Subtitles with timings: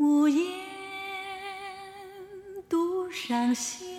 [0.00, 0.42] 无言
[2.70, 3.89] 独上西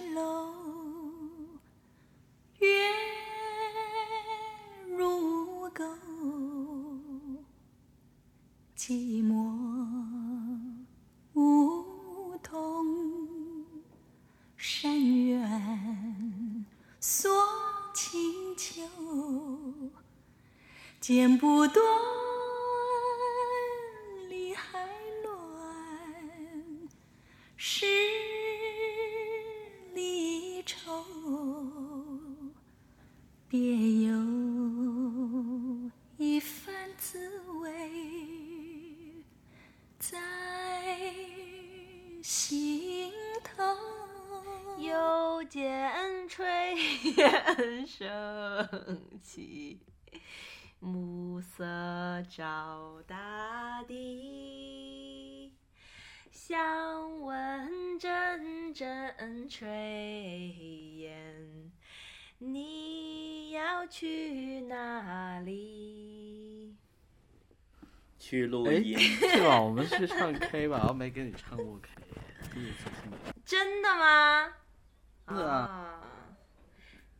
[68.31, 68.97] 去录哎，音。
[68.97, 69.59] 是吧？
[69.59, 70.85] 我们去唱 K 吧？
[70.87, 71.89] 我没跟你唱过 K，
[72.53, 73.11] 第一次听。
[73.43, 74.53] 真的吗？
[75.27, 76.01] 是啊啊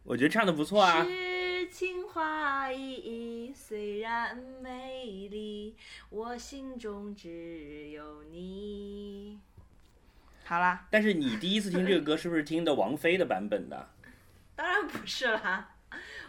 [0.04, 1.04] 我觉得唱的不错啊。
[1.04, 5.76] 诗情画意虽然美丽，
[6.10, 9.38] 我心中只有你。
[10.46, 13.90] 好啦，但是你第一次听这个歌，是不是听的王菲的版本的？
[14.56, 15.76] 当然不是啦，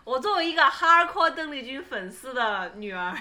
[0.02, 3.16] 我作为一个 hardcore 邓丽君粉丝的女儿，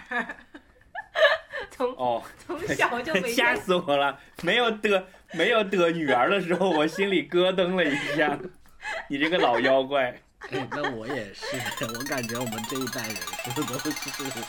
[1.82, 4.16] 从哦，从小就没 吓死我了！
[4.44, 8.38] 没有得没有得女儿的时候，我心里咯噔了一下。
[9.10, 10.16] 你这个老妖怪，
[10.52, 11.58] 哎，那我也是，
[11.98, 14.42] 我感觉我们这一代人是不是都是？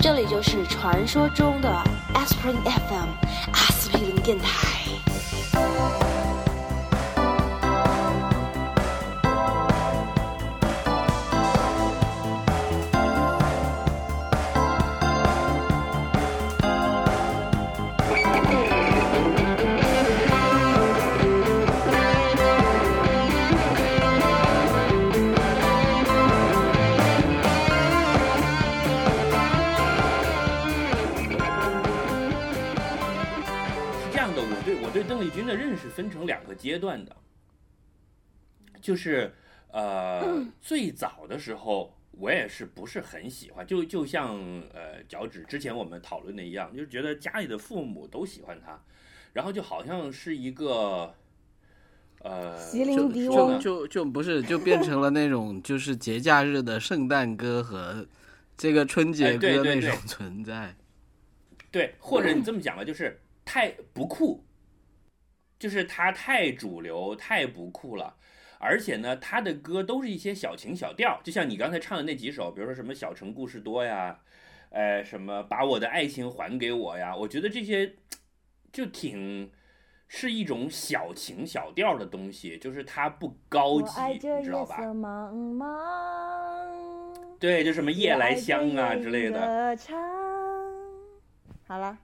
[0.00, 1.68] 这里就是传说中的
[2.14, 3.08] Aspirin FM
[3.52, 6.15] 阿司匹林电台。
[35.76, 37.14] 邓丽君的认识分成两个阶段的，
[38.80, 39.32] 就是
[39.70, 44.36] 呃最早的时候，我也是不是很喜欢，就就像
[44.72, 48.80] 呃脚趾之前我们讨论的一样，就是觉得家里的父母都喜欢他，
[49.34, 51.14] 然后就好像是一个
[52.20, 58.06] 呃席琳迪就翁就就就不是，就变成了那种就是节假日的圣诞歌和
[58.56, 60.74] 这个春节歌那种存在。
[61.70, 64.42] 对，或者你这么讲吧，就是太不酷，
[65.58, 68.16] 就是他太主流、太不酷了。
[68.58, 74.18] 而且呢，他的歌都是一些小情小调，就像你刚才唱的那几首，比如说什么“小城故事多”呀，
[74.70, 77.94] 呃，什么“把我的爱情还给我”呀，我觉得这些
[78.72, 79.52] 就挺
[80.08, 84.78] 是一种小情小调的东西，就是它不高级，你知道吧？
[84.80, 85.66] 茫茫，
[87.38, 89.76] 对，就什么夜来香啊之类的。
[91.68, 91.98] 好了，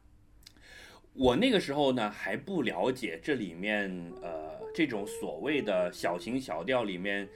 [1.15, 3.91] 我那个时候呢还不了解这里面
[4.23, 7.29] 呃这种所谓的小情小调里面，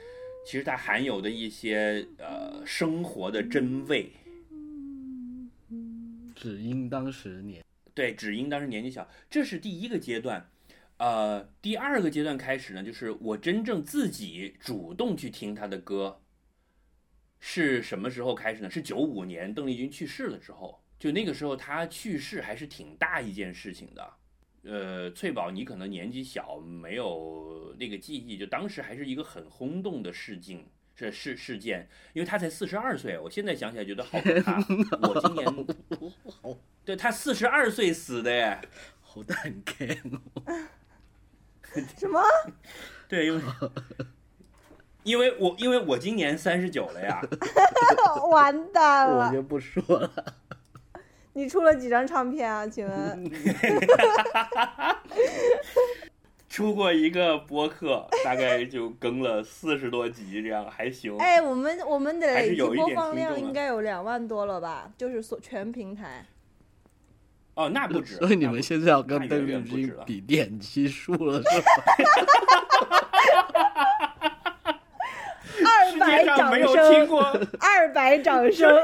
[0.46, 4.10] 其实它含有的一些呃生活的真味。
[6.34, 7.64] 只因当时年。
[7.94, 10.50] 对，只因当时年纪小，这是第一个阶段。
[10.98, 16.20] 呃，第二个阶段开始呢，就是我真正自己主动去听他的歌，
[17.38, 18.70] 是什么时候开始呢？
[18.70, 24.12] 是九五年邓丽君去世了之后，就那个时候他去世还是挺大一件事情的。
[24.64, 34.56] 呃，翠宝，你可能年纪小，没有那个记忆，就当时还是一个很轰动的事情，是事事件，因为他才四十二岁，我现在想起来觉得好可怕。
[35.08, 35.66] 我今年，
[36.84, 38.60] 对他四十二岁死的耶。
[39.00, 40.00] 好蛋 K，
[41.96, 42.20] 什么？
[43.08, 43.42] 对，因为
[45.04, 47.22] 因为我因为我今年三十九了呀，
[48.30, 49.28] 完蛋了！
[49.28, 50.34] 我就不说了。
[51.36, 52.66] 你出了几张唱片啊？
[52.66, 53.30] 请问？
[56.48, 61.14] 出过一个播客，大概就更了四十多集，这样还行。
[61.18, 64.90] 哎，我们我们的累计播有一点放量应该有两万多了吧？
[64.96, 66.24] 就是所全平台。
[67.52, 68.14] 哦，那不止。
[68.24, 71.66] 所以你们现在要跟那邓丽君了比点击数了，是吧？
[75.68, 77.22] 二百掌没有听声，过，
[77.60, 78.74] 二百掌声。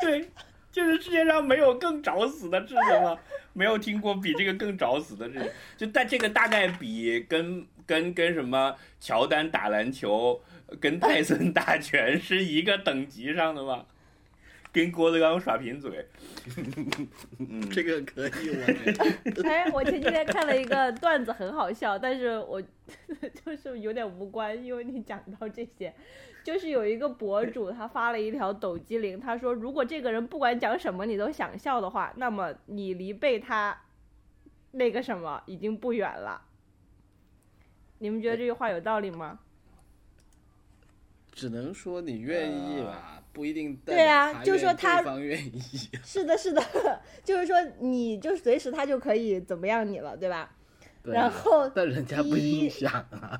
[0.00, 0.30] 对，
[0.76, 3.18] 就是世界上没有更找死的事情了，
[3.54, 5.48] 没有听过比这个更找死的事情。
[5.74, 10.38] 就但这个大概比跟跟跟什么乔丹打篮球，
[10.78, 13.86] 跟泰森打拳是一个等级上的吧？
[14.76, 16.06] 跟郭德纲耍贫嘴，
[17.40, 19.42] 嗯，这个可以，我觉得。
[19.48, 22.60] 哎，我前几天看了一个段子，很好笑，但是我
[23.42, 25.94] 就是有点无关，因为你讲到这些，
[26.44, 33.80] 就是有一个博主他发了一条抖机灵，他说如果这个人不管讲什么你都想笑的话，那么你离被他
[34.72, 36.42] 那个什么已经不远了。
[38.00, 39.38] 你们觉得这句话有道理吗？
[41.36, 45.60] 只能说你愿意吧，不一定对啊就是说他方愿意。
[46.02, 46.62] 是的，是的，
[47.22, 50.50] 就是说，你就随时他就可以怎么样你了，对吧？
[51.02, 53.38] 对啊然后但人家不一定想啊。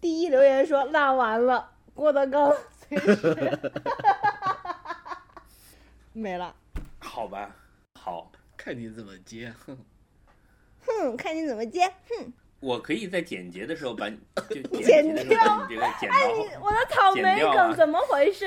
[0.00, 2.52] 第一留言说那完了，郭德纲
[2.88, 3.58] 随时
[6.12, 6.52] 没了。
[6.98, 7.54] 好吧，
[7.94, 9.54] 好，看你怎么接。
[9.64, 9.78] 哼
[10.84, 11.88] 哼，看你怎么接。
[12.60, 14.18] 我可以在剪辑的时候把你
[14.50, 16.46] 就剪剪辑的时候把你这个剪到后。
[16.66, 18.46] 我的草莓梗怎么回事？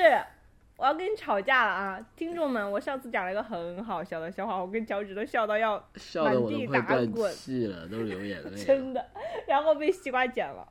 [0.76, 2.06] 我要跟你吵架了啊！
[2.16, 8.56] 听众们，我上次讲了一个很好笑的笑话，我跟脚趾都笑到要笑的我都满地快断打滚气了，都流眼泪了。
[8.64, 9.06] 真的，
[9.46, 10.66] 然后被西瓜剪了。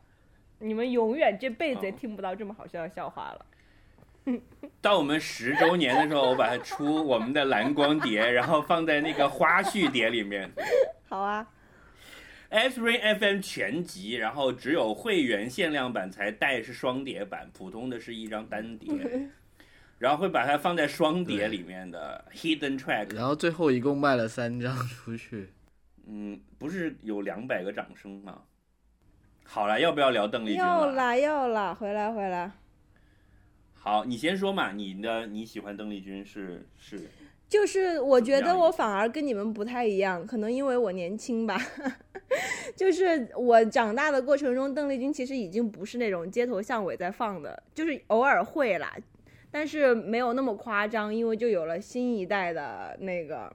[0.57, 3.45] 你们永远这辈子也哦听不到这么好笑的笑话了。
[4.81, 10.51] 到我们十周年的时候，我把它出我们的蓝光碟，然后放在那个花絮碟里面。
[11.07, 11.47] 好啊，
[12.49, 19.29] S Rain FM 全集，然后只有会员限量版才带是双碟版，普通的是一张单碟。
[19.99, 23.13] 然后会把它放在双碟里面的 Hidden Track。
[23.13, 25.49] 然后最后一共卖了三张出去。
[26.07, 28.41] 嗯，不是有两百个掌声吗？
[29.43, 30.65] 好了，要不要聊邓丽君了？
[30.65, 32.49] 要啦要啦，回来回来。
[33.73, 37.09] 好，你先说嘛，你的你喜欢邓丽君是是
[37.49, 41.59] 就是我觉得我反而跟你们不太一样，可能因为我年轻吧。
[42.75, 48.95] 就是我长大的过程中，邓丽君其实已经不是那种街头巷尾在放的，就是偶尔会啦，
[49.49, 53.51] 但是没有那么夸张，因为就有了新一代的那个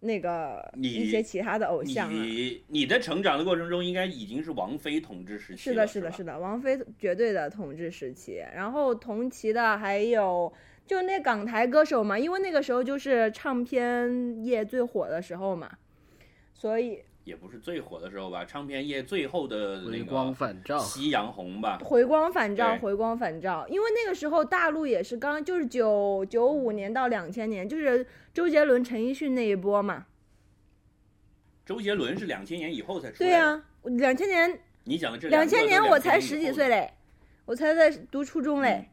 [0.00, 2.12] 那个一些其他的偶像啊。
[2.12, 8.42] 你你的成长的过程中，应该已经是王菲统治时期是的，是的，是的，王菲绝对的统治时期。
[8.52, 10.52] 然后同期的还有
[10.86, 15.70] 就那港台歌手嘛，因为那个时候就是唱片业最火的时候嘛，
[16.54, 23.66] 所以也不是最火的时候吧，唱片业最后的那回个光返照夕阳红吧，回光返照，回光返照。
[23.68, 30.06] 因为那个时候大陆也是刚就是九九五年到两千年，就是周杰伦、陈奕迅那一波嘛。
[31.64, 33.34] 周杰伦是两千年以后才出来的。
[33.34, 36.92] 对呀、两千年你讲的这两个千年我才十几岁嘞，
[37.44, 38.88] 我才在读初中嘞。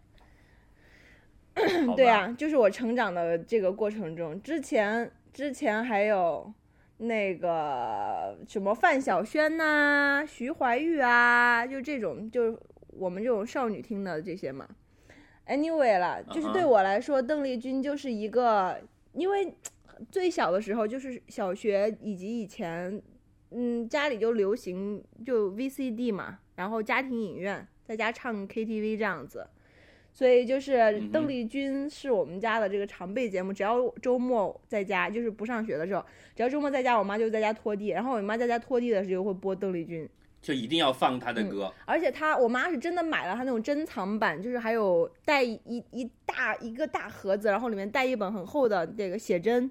[1.96, 6.52] 对吧啊，就是我成长的这个过程中，之前之前还有
[6.98, 12.58] 那个什么范晓萱呐、徐怀钰啊，就这种，就是
[12.88, 14.68] 我们这种少女听的这些嘛。
[15.48, 18.80] Anyway 啦，就是对我来说，邓丽君就是一个，
[19.12, 19.54] 因为
[20.10, 23.02] 最小的时候就是小学以及以前，
[23.52, 29.46] 嗯，家里就流行就 VCD 嘛，然后家庭影院在家唱 KTV 这样子。
[30.14, 40.08] 所以就是邓丽君是我们家的这个常备节目，只要周末在家，就是不上学的时候，只要周末在家，我妈就在家拖地，然后我妈在家拖地的时候会播邓丽君，
[40.40, 41.74] 就一定要放他嗯的歌。
[41.86, 49.70] 而且她我妈是真的买了她那种珍藏版，就是还有带一一大一个大盒子，然后里面带一本很厚的这个写真，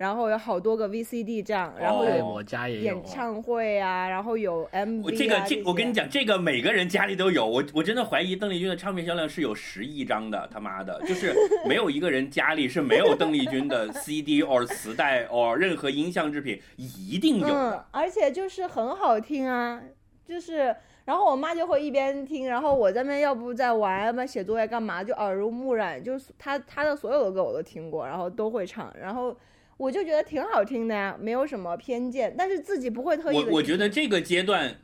[0.00, 3.04] 然后有好多个 VCD 这样，然后哦有对我家也有演。
[3.04, 7.46] 唱会啊，然后有 MV 啊我这个这我跟你讲，这个每个人家里都有。
[7.46, 11.34] 我我真的怀疑邓丽君的唱片销量是有十亿张的，他妈的， 就是
[11.68, 19.82] 没有一个人家里是没有邓丽君的 CD or 磁带 or 任何音像制品，一定有嗯的。，而且就是很好听啊，
[20.26, 29.36] 就是，然后我妈就会一边听，然后我在那边要不在玩，要不写作业干嘛，就耳濡目染，就是她她的所有的歌我都听过，然后都会唱，然后
[29.80, 33.36] 我就觉得挺好听的呀，没有什么偏见，但是自己不会特意。
[33.36, 34.76] 我我觉得这个阶段，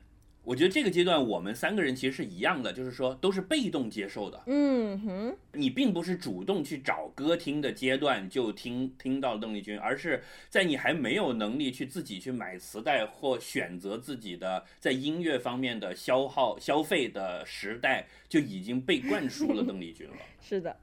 [0.42, 4.42] 我觉得这个阶段我们三个人其实是一样的，就是说都是被动接受的。
[4.46, 20.74] 嗯哼，你并不是主动去找歌听的阶段就听听到邓丽君，而是在你还没有能力去自己去买磁带或选择自己的在音乐方面的消耗消费的时代，就已经被灌输了 邓丽君了，是的，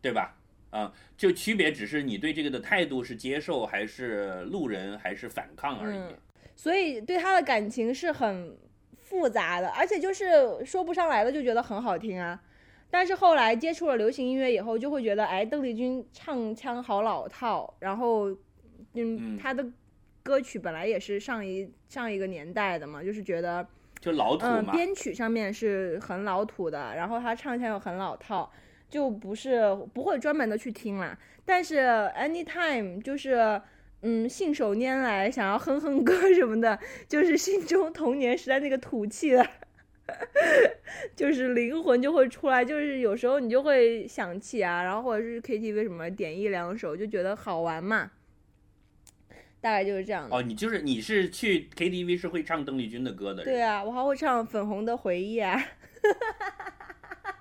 [0.00, 0.38] 对吧？
[0.72, 5.96] 啊、就区别只是你对这个的态度是接受还是路人还是反抗而已。
[5.96, 6.18] 嗯
[6.54, 8.56] 所以对他的感情是很
[8.94, 12.38] 复杂的，而且就是说不上来的就觉得很好听啊。
[12.90, 18.36] 但是后来接触了流行音乐以后，就会觉得，哎，邓丽君唱腔好老套，然后，嗯
[18.94, 19.66] 嗯，她的
[20.22, 23.66] 歌曲本来也是上一上一个年代的嘛，就是觉得，
[23.98, 24.72] 就老土嗯，嘛。
[24.72, 28.52] 编曲上面是很老土的，然后她唱腔又很老套，
[28.92, 29.60] 就不是
[29.92, 31.18] 不会专门的去听啦。
[31.44, 31.78] 但是
[32.16, 33.60] anytime 就是。
[34.04, 39.48] 嗯，信手拈来，想要哼哼歌什么的，就是心中童年时代那个土气的，
[41.14, 42.64] 就是灵魂就会出来。
[42.64, 48.10] 就是有时候你就会想起啊，然后或者是 KTV 什么点一两首，就觉得好玩嘛。
[49.60, 50.34] 大概就是这样的。
[50.36, 53.54] 哦，你就是你是去 KTV 是会唱邓丽君的歌的人。
[53.54, 55.62] 对啊，我还会唱《粉红的回忆》啊。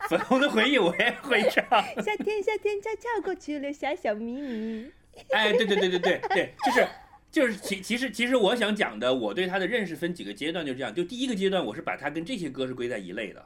[0.09, 1.63] 粉红的回忆我也会唱。
[2.01, 4.91] 夏天，夏天悄悄过去，了，小小秘密。
[5.29, 6.87] 哎，对对对对对对，就是
[7.29, 10.93] 就是其其实其实我想讲的，我对他的认识分几个阶段，就这样。
[10.93, 13.45] 就第一个阶段，我是把他跟这些歌是归在一类的，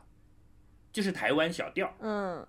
[0.92, 2.46] 就是台湾小调，嗯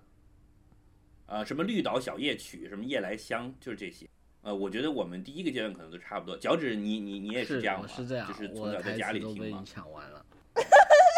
[1.25, 4.07] 呃，什么绿岛小夜曲，什么夜来香，就是这些。
[4.43, 6.37] 呃，我觉得我们第一个阶段可能都差不多。
[6.37, 7.87] 脚趾，你你你也是这样吗？
[7.89, 9.63] 我是这样，就是从小在家里词都被你听嘛。
[9.65, 10.25] 抢完了。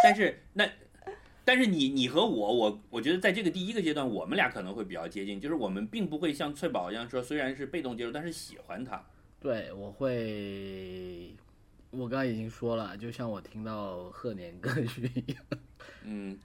[0.03, 0.67] 但是那。
[1.49, 9.03] 但是你你和我我我觉得在这个第一个阶段，我们俩可能会比较接近，就是我们并不会像翠宝一样说，虽然是被动接受，但是喜欢他。
[9.39, 11.35] 对，我会，
[11.89, 15.43] 我刚刚已经说了，就像我听到贺年歌曲一样。
[16.03, 16.37] 嗯，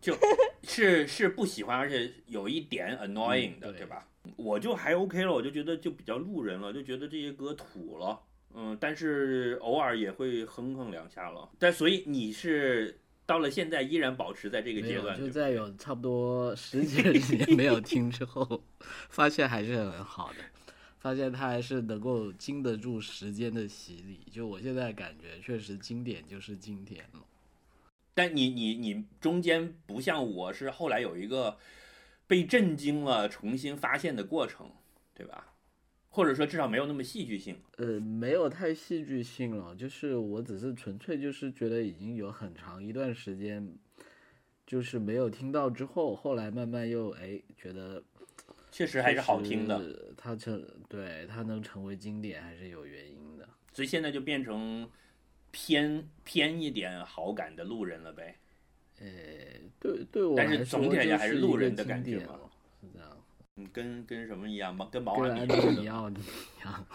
[0.00, 0.16] 就
[0.62, 4.06] 是是不喜欢，而且有一点 annoying 的，嗯对对吧？
[4.36, 8.16] 我就还 OK 了，我就觉得就比较路人了，就觉得这些歌土了，
[8.54, 11.50] 嗯，但是偶尔也会哼哼两下了。
[11.58, 12.96] 但所以你是
[13.32, 18.62] 到了现在依然保持在这个，阶段，就在有差不多十几二 十年没有听之后，
[19.08, 20.44] 发现还是很好的，
[20.98, 24.20] 发现它还是能够经得住时间的洗礼。
[24.30, 27.20] 就我现在感觉，确实经典就是经典了。
[28.12, 31.56] 但你你你中间不像我是后来有一个
[32.26, 34.70] 被震惊了、重新发现的过程，
[35.14, 35.51] 对吧？
[36.14, 37.56] 或者说至少没有那么戏剧性。
[37.78, 43.66] 呃，没有太戏剧性了，就是我只是纯粹就是觉得已经有很长一段时间，
[44.66, 48.02] 就是没有听到之后，后来慢慢又哎觉得
[48.70, 53.48] 确实还是好听的，确实它成对它能成为经典还是有原因的。
[53.72, 54.86] 所以现在就变成
[55.50, 58.36] 偏偏一点好感的路人了呗。
[59.00, 59.06] 呃，
[59.80, 62.38] 对对我但是总体来讲还是路人的感觉嘛，
[62.82, 63.21] 是这样。
[63.62, 64.88] 嗯，跟跟什么一样吗？
[64.90, 65.88] 跟毛跟阿敏安东尼。
[65.88, 66.86] 奥尼一样，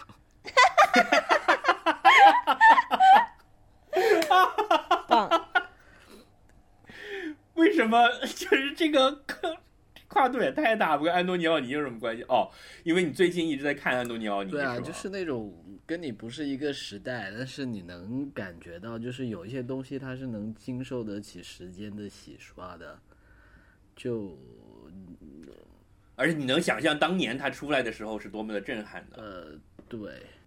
[5.08, 5.48] 棒，
[7.56, 9.24] 为什么 就是这个
[10.08, 10.96] 跨度也太大？
[10.98, 12.22] 不跟安东尼奥尼有什么关系？
[12.24, 12.50] 哦，
[12.84, 15.54] 因为你最近一直在看安东尼奥尼，对啊，就是那种
[15.86, 23.00] 跟你不是一个时代，但是你能感觉到，就是有一些东西它是能经受得起时间的洗刷的，
[23.96, 24.38] 就
[26.18, 29.22] 而且你能想象当年他出来的时候是多么的震撼的。
[29.22, 29.46] 呃，
[29.88, 30.00] 对，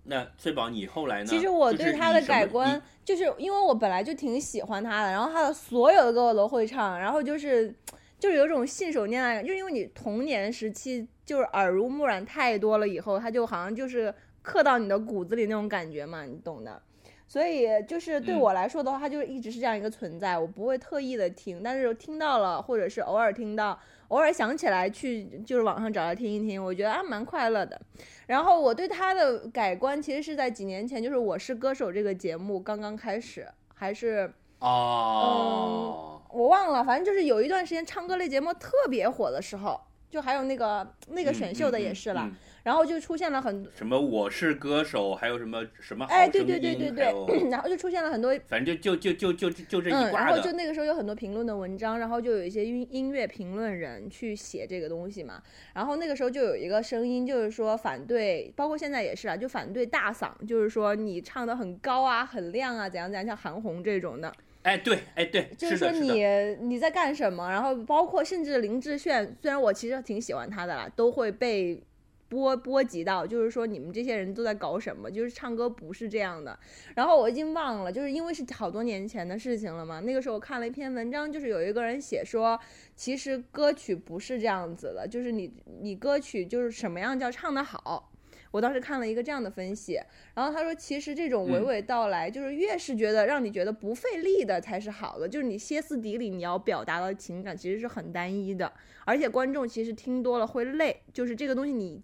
[0.03, 1.27] 那翠宝，你后来呢？
[1.27, 7.73] 其实我对他的改观，就是因为我本来就挺喜欢他的，然后他的所有的歌我都会唱，然后就是
[8.19, 14.13] 就是有种信手拈来感，就是因为你童年时期就是耳濡目染太多了，以后他就好像就是
[14.43, 16.83] 刻到你的骨子里那种感觉嘛，你懂的。
[17.29, 23.79] 所以就是对嗯我来说的话，他就一直是这样一个存在，我不会特意的听，但是听到了，或者是偶尔听到，
[24.11, 27.81] 偶尔想起来去就是网上找来听一听，我觉得啊蛮快乐的。
[28.27, 50.51] 然后我对他的改观其实是在几年前，就是《我是歌手》这个节目刚刚开始，还是哦，我忘了，反正就是有一段时间唱歌类节目特别火的时候，就还有那个那个选秀的也是了，嗯嗯嗯然后就出现了很，什么我是歌手，还有什么什么好哎，对对对对对，然后就出现了很多反正就就就就就就这一嗯，然后就。
[50.61, 55.41] 那个时候有很多评论的文章，然后就有一些音音乐评论人去写这个东西嘛。
[55.73, 64.31] 然后那个时候就有一个声音，就是说反对，包括现在也是啊，就反对大嗓，就是说你唱的很高啊、很亮啊，怎样怎样，像韩红这种的，
[64.63, 65.91] 哎，对，哎对，就是说。
[65.93, 66.25] 你
[66.61, 67.49] 你在干什么？
[67.49, 71.83] 然后包括甚至林志炫，虽然我其实挺喜欢他的啦，都会被。
[72.31, 75.11] 波波及到，就是说你们这些人都在搞什么？
[75.11, 76.57] 就是唱歌不是这样的。
[76.95, 79.99] 然后我已经忘了，就是因为是好多年前的事情了嘛。
[79.99, 82.59] 那个时候我看了一篇文章，就是有一个人写说，
[82.95, 88.13] 其实歌曲不是这样子的，就是你你歌曲就是什么样叫唱得好。
[88.53, 90.01] 我当时看了一个这样的分析，
[90.35, 98.73] 然后他说，其实这种娓嗯娓道来，就是越是觉得让你觉得不费力的才是好的，就是你歇斯底里你要表达的情感其实是很单一的，
[99.05, 102.03] 而且观众其实听多了会累，就是这个东西你。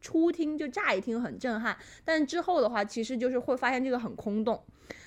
[0.00, 4.62] 初听就乍一听很震撼，但之后的话，其实就是会发现这个很空洞。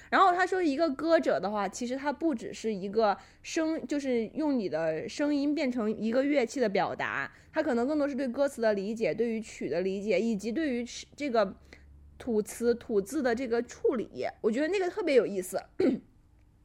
[0.10, 11.56] 然后他说，一个歌者的话，其实他不只是一个声，就是用你的声音变成一个乐器的表达，他可能更多是对歌词的理解，对于曲的理解，以及对于这个
[12.18, 14.26] 吐词吐字的这个处理。
[14.42, 15.58] 我觉得那个特别有意思。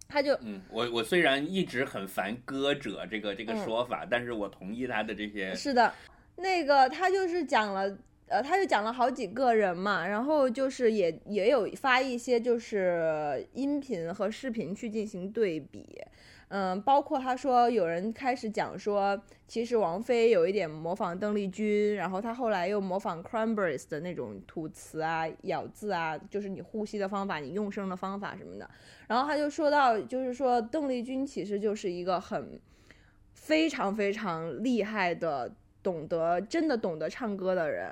[0.09, 5.55] 他就嗯，我我虽然一直很烦“歌者”这个这个嗯说法，但是我同意他的这些。
[5.55, 5.93] 是的，
[6.37, 7.97] 那个他就是讲了，
[8.29, 16.01] 呃，他就讲了好几个人嘛，然后就是也也有发一些就是音频和视频去进行对比，
[16.49, 28.69] 嗯，包括他说有人开始讲说，其实王菲有一点模仿邓丽君，然后他后来又模仿 Cranberries 的那种吐词啊、咬字啊，就是你呼吸的方法、你用声的方法什么的。
[29.07, 32.61] 然后他就说到，就是说邓丽君其实就是一个很
[33.35, 35.53] 非常非常厉害的，
[35.87, 37.89] 懂得真的懂得唱歌的人，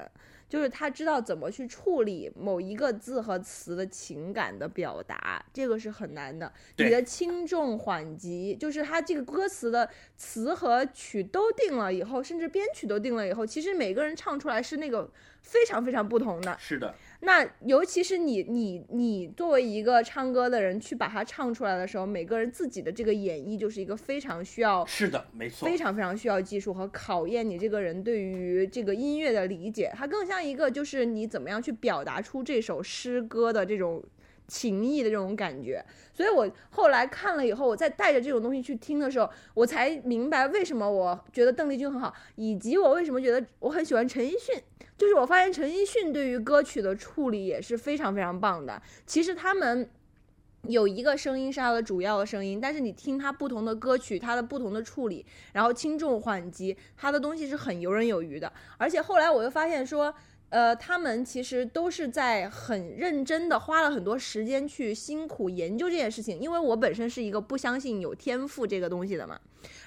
[0.49, 6.53] 就是他知道怎么去处理某一个字和词的情感的表达，这个是很难的。
[6.79, 15.09] 你的轻重缓急，就是他这个歌词的词和曲都定了以后，甚至编曲都定了以后，其实每个人唱出来是那个
[15.43, 16.57] 非常非常不同的。
[16.59, 16.93] 是的，
[17.25, 25.79] 那尤其是你你你作为一个唱歌的人去把它唱出来的时候，每个人自己的这个演绎就是一个非常需要是的，没错非。
[25.85, 34.03] 常非常需要技术和考验你这个人对于这个音乐的理解，它更像一个就是你怎么样去表达出这首诗歌的这种
[34.47, 35.85] 情谊的这种感觉。
[36.13, 44.63] 所以我后来看了以后，我再带着这种东西去听的时候，我才明白为什么我觉得邓丽君很好，以及我为什么觉得我很喜欢陈奕迅。
[44.97, 48.81] 就是我发现陈奕迅对于歌曲的处理也是非常非常棒的。
[49.05, 49.91] 其实他们
[50.69, 58.53] 有一个声音是他的主要的声音，但是你听他不同的歌曲，他的不同的处理，然后轻重缓急，他的东西是很游刃有余的。
[58.79, 60.15] 而且后来我又发现说，
[60.55, 66.39] 呃，他们其实都是在很认真的花了很多时间去辛苦研究这件事情。
[66.39, 69.37] 因为我本身是一个不相信有天赋这个东西的嘛，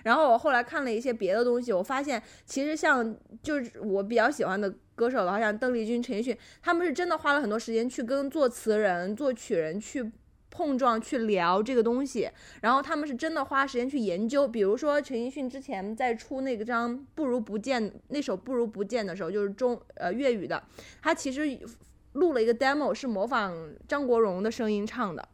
[0.03, 10.11] 然后我后来看了一些别的东西，我发现其实像就是我比较喜欢的歌手的话，像邓丽君、陈奕迅，他们是真的花了很多时间去跟作词人、作曲人去。
[10.57, 12.27] 碰撞去聊这个东西，
[12.61, 14.47] 然后他们是真的花时间去研究。
[14.47, 20.63] 比如说陈奕迅之前在出那个张《不如不见》那首《不如不见》的时候，就是中呃粤语的，
[20.99, 21.59] 他其实
[22.13, 23.55] 录了一个 demo 是模仿
[23.87, 25.29] 张国荣的声音唱的，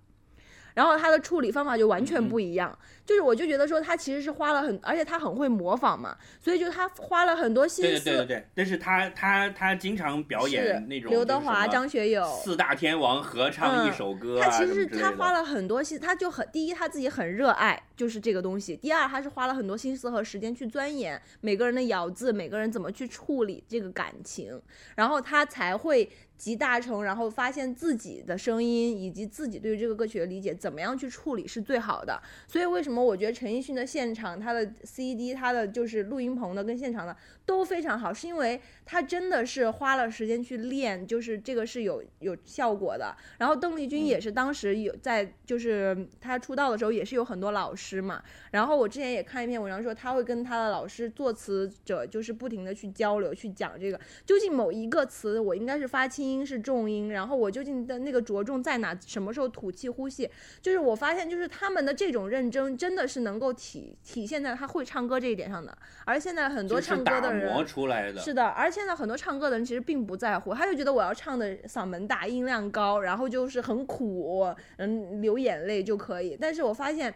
[0.73, 2.77] 然后他的处理方法就完全不一样。
[3.05, 8.03] 就是我就觉得说他其实是花了很，而且他很会模仿嘛，所以就他花了很多心思。
[8.05, 24.61] 对对对对，但是他他他经常表是演那种刘德华、张学友，四大天王合唱一嗯首歌啊，他其实是他花了很多心，他就很第一他自己很热爱就是这个东西，第二他是花了很多心思和时间去钻研每个人的咬字，每个人怎么去处理这个感情，
[24.95, 32.21] 然后他才会集大成，然后发现自己的声音以及自己对于这个歌曲的理解，怎么样去处理是最好的。
[32.47, 37.15] 所以为什么我觉得陈奕迅的现场，他的 CD，他的就是录音棚的跟现场的
[37.45, 43.15] 都非常好，是因为他真的是花了时间去练，就是这个是有有效果的。
[43.37, 48.21] 然后邓丽君也是当时有在，就是她出道的时候也是有很多老师嘛。
[48.51, 60.29] 然后我之前也看一篇文章说，他会跟他的老师作词者就是不停的去交流，去讲这个究竟某一个词我应该是发轻音是重音，然后我究竟的那个着重在哪，什么时候吐气呼气，
[60.61, 65.77] 就是我发现就是他们的这种认真真的是能够体体现在他会唱歌这一点上的。
[66.05, 76.37] 而现在很多唱歌的人磨出来的，是的，而现在很多唱歌的人其实并不在乎，他就觉得我要唱的嗓门大、音量高，然后就是很苦，嗯，流眼泪就可以。
[76.39, 77.13] 但是我发现，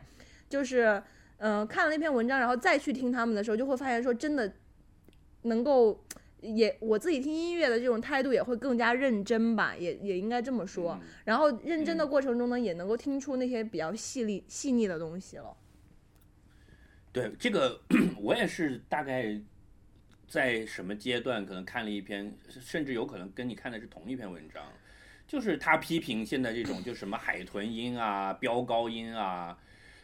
[0.50, 1.02] 就是
[1.38, 4.52] 嗯、呃看了那篇文章，然后再去听他们的时候，就会发现说真的
[5.44, 6.04] 能够。
[6.56, 10.98] 也我自己听音乐的这种态度也会更加认真吧，也也应该这么说。
[11.02, 15.56] 嗯然后认真的过程中呢，也能够听出那些比较细腻细腻的东西了。
[17.12, 17.82] 对这个，
[18.20, 19.40] 我也是大概
[20.28, 24.64] 在什么阶段可能看了一篇，甚至有可能跟你看的是同一篇文章，
[25.28, 29.58] 就是他批评现在这种就什么海豚音啊、飙高音啊，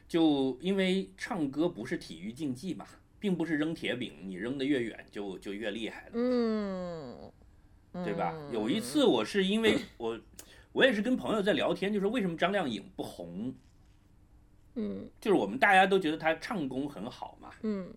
[0.07, 2.85] 就因为唱歌不是体育竞技嘛，
[3.23, 6.11] 并不是扔铁饼，你扔得越远就就越厉害了。
[6.15, 7.31] 嗯，
[8.03, 8.35] 对吧？
[8.51, 10.19] 有一次我是因为我，
[10.73, 13.55] 我也是跟朋友在聊天，就是为什么张靓颖不红，
[14.75, 17.93] 嗯就是我们大家都觉得她唱功很好嘛，嗯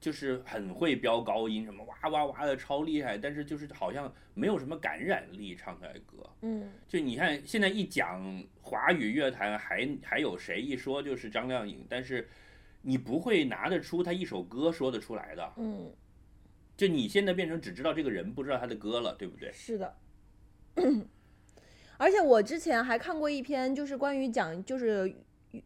[0.00, 6.26] 就是很会飙高音，什么哇哇哇的超厉害，但是就是好像没有什么感染力唱出来歌。
[6.40, 12.26] 嗯就你看现在一讲华语乐坛还还有谁一说就是张靓颖，但是
[12.86, 15.52] 你不会拿得出他一首歌说得出来的。
[15.56, 15.92] 嗯，
[16.76, 19.50] 就你现在变成只知道这个人，不知道他的歌了，对不对？
[19.52, 19.96] 是的。
[21.98, 25.12] 而且我之前还看过一篇，就是关于讲就是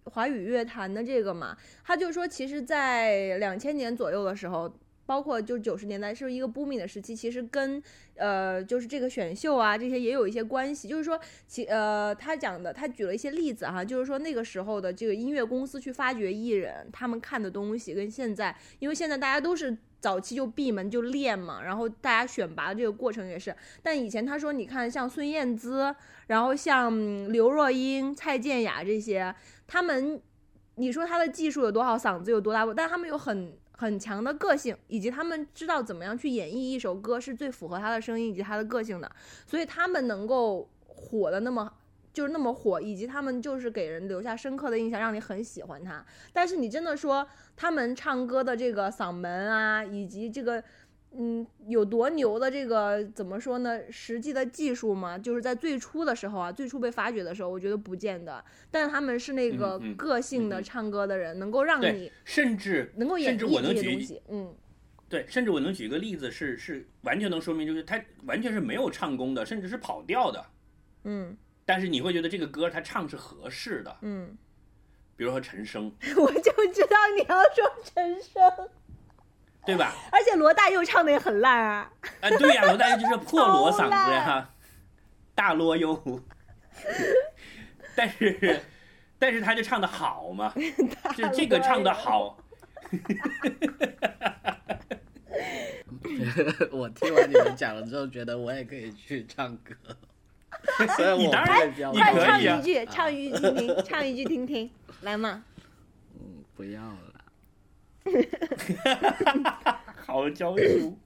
[0.04, 4.72] 华语乐坛的这个嘛，他就说，其实，在两千年左右的时候，
[5.06, 7.82] 包括就九十年代是一个 booming 的时期，其实跟
[8.16, 10.88] 呃就是这个选秀啊这些也有一些关系。
[10.88, 19.76] 就是说，其呃他讲的，他举了一些例子哈，就是说那个时候的这个音乐公司去发掘艺人，他们看的东西跟现在，因为现在大家都是。
[20.00, 23.54] 早期就闭门就练嘛，然后大家选拔的这个过程也是。
[23.82, 25.94] 但以前他说，你看像孙燕姿，
[26.28, 29.34] 然后像刘若英、蔡健雅这些，
[29.66, 30.18] 他们，
[30.76, 39.10] 你说他的技术有多好，嗓子有多大，但他们有很很强的个性，以及他们知道怎么样去演绎一首歌是最符合他的声音以及他的个性的，
[39.46, 41.72] 所以他们能够火的那么。
[42.12, 46.04] 就是那么火，以及他们就是给人留下深刻的印象，让你很喜欢他。
[46.32, 47.24] 但是你真的说
[47.56, 50.60] 他们唱歌的这个嗓门啊，以及这个
[51.12, 53.80] 嗯有多牛的这个怎么说呢？
[53.90, 58.44] 实际的技术嘛，就是在最初的时候啊，最初被发掘的时候，我觉得不见得。
[58.70, 64.22] 但是他们是那个个性的唱歌的人，能够让你甚至能够演绎这些东西。
[64.28, 64.54] 嗯，
[65.08, 70.44] 对，甚至我能举一个例子，是是完全能说明，就是他完全是没有唱功的，甚至是跑调的。
[71.04, 71.36] 嗯。
[71.66, 74.36] 但是你会觉得这个歌他唱是合适的，嗯，
[75.14, 78.42] 比如说陈升， 我就知道你要说陈升，
[79.66, 79.94] 对吧？
[80.10, 84.50] 而且罗大佑唱的也很烂啊，啊，对呀，罗大佑就是破 锣嗓子呀，
[85.34, 86.20] 大罗优，
[87.94, 88.60] 但是
[89.18, 90.52] 但是他就唱的好嘛，
[91.16, 92.38] 就这个唱的好，
[96.72, 99.74] 我听完你们讲了之后，觉得我也可以去唱歌。
[101.16, 104.70] 你当然，你快唱一句，唱一句听听，唱一句听听，
[105.02, 105.44] 来嘛。
[106.14, 107.09] 嗯，不要了。
[110.06, 110.96] 好娇羞。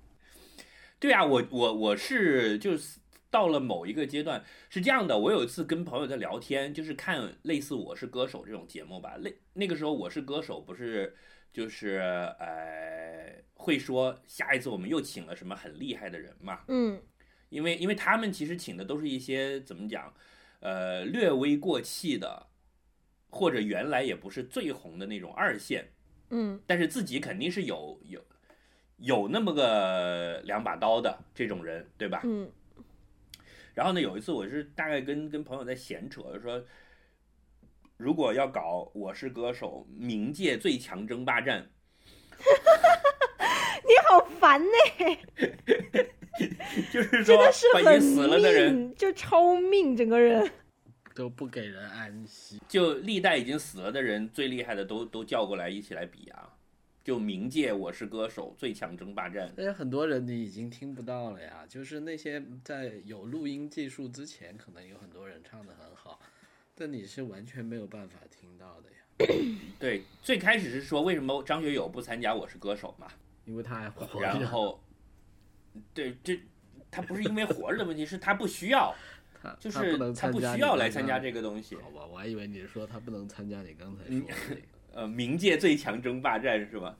[0.98, 2.98] 对啊，我我我是就是
[3.30, 9.16] 到了某一个阶段是这样的，我有一次跟朋友在聊天，就是看类似《我是歌手》这种节目吧。
[9.20, 11.14] 那那个时候《我是歌手》不是
[11.52, 11.98] 就是
[12.38, 16.60] 呃会说下一次我们又请了什么很厉害的人嘛？
[16.68, 17.00] 嗯。
[17.50, 20.12] 因为，因为他们其实请的都是一些怎么讲，
[20.58, 22.48] 呃，略微过气的，
[23.30, 25.92] 或者原来也不是最红的那种二线，
[26.30, 28.20] 嗯，但是自己肯定是有有
[28.98, 32.20] 有那么个两把刀的这种人，对吧？
[32.24, 32.50] 嗯。
[33.74, 36.64] 然后呢，有一次我是大概跟跟朋友在闲扯，说
[37.96, 41.68] 如果要搞《我是歌手》冥界最强争霸战，
[43.82, 44.66] 你好烦呢。
[46.92, 47.36] 就是说，
[47.72, 50.50] 把已经死了的人就超命，整个人
[51.14, 52.60] 都不给人安息。
[52.68, 56.50] 就历代已经死了的人，最厉害的都都叫过来一起来比啊！
[57.02, 59.52] 就冥界我是歌手最强争霸战。
[59.56, 66.20] 但是很多人你已经听不到了呀，就是那些在有录音技术之前，可能有很多人唱的很好，
[66.74, 68.96] 但你是完全没有办法听到的呀。
[69.78, 73.06] 对，最开始是说为什么张学友不参加我是歌手嘛？
[73.44, 74.20] 因为他还活着。
[74.20, 74.80] 然后。
[75.92, 76.40] 对，这
[76.88, 78.94] 他不是因为活着的问题，是他不需要，
[79.44, 81.76] 他就是他不需要来参加这个东西。
[81.76, 84.20] 好吧，我还以为你是说他不能参加你刚才说
[84.54, 84.60] 的
[84.94, 86.96] 呃冥界最强争霸战是吧？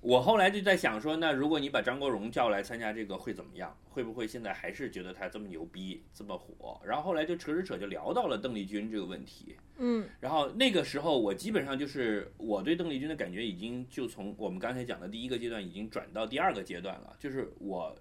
[0.00, 3.76] 我后来就在想说，那如果你把张国荣叫来参加这个会怎么样？
[3.88, 6.80] 会不会现在还是觉得他这么牛逼，这么火？
[6.84, 9.56] 然后后来就扯着扯就聊到了邓丽君这个问题。
[9.78, 17.96] 嗯，然后那个时候我基本上就是我对邓丽君的感觉已经就从我们刚才讲的第一个阶段已经转到第二个阶段了，就是我。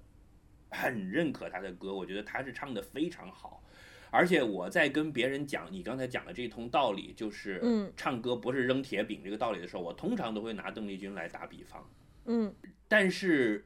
[0.70, 3.64] 很认可她的歌，我觉得她是唱的非常好，
[4.10, 11.90] 而且我在跟别人讲你刚才讲的这一通道理，就是唱歌不是扔铁饼这个道理的时候，我通常都会拿邓丽君来打比方。
[12.26, 12.54] 嗯，
[12.88, 13.66] 但是，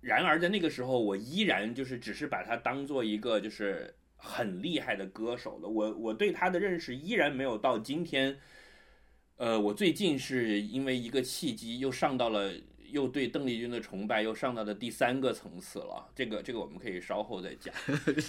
[0.00, 5.68] 然而在那个时候，我依然就是只是把她当做一个就是很厉害的歌手了。
[5.68, 8.38] 我我对她的认识依然没有到今天。
[9.36, 12.52] 呃，我最近是因为一个契机又上到了。
[12.90, 17.74] 又对邓丽君的崇拜又上到了第三个层次了，这个这个我们可以稍后再讲。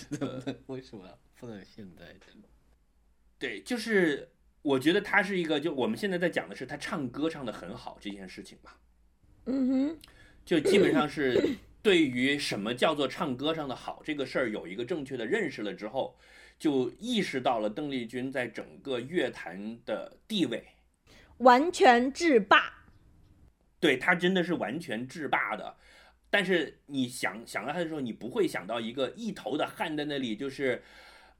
[0.67, 1.07] 为什么
[1.39, 2.15] 不能现在？
[3.37, 4.29] 对，就是
[4.61, 8.77] 我觉得他是一个，就我们现在在讲的是他唱歌唱的很好这件事情吧。
[9.45, 9.99] 嗯哼，
[10.45, 16.15] 就基本上是对于什么叫做唱歌唱的好这个事儿有一个正确的认识了之后，
[16.59, 20.63] 就意识到了邓丽君在整个乐坛的地位，
[21.37, 22.80] 完全制霸。
[23.81, 25.75] 对他真的是完全制霸的，
[26.29, 30.81] 但是你想想到他的时候，你不会想到一个一头的汗在那里，就是，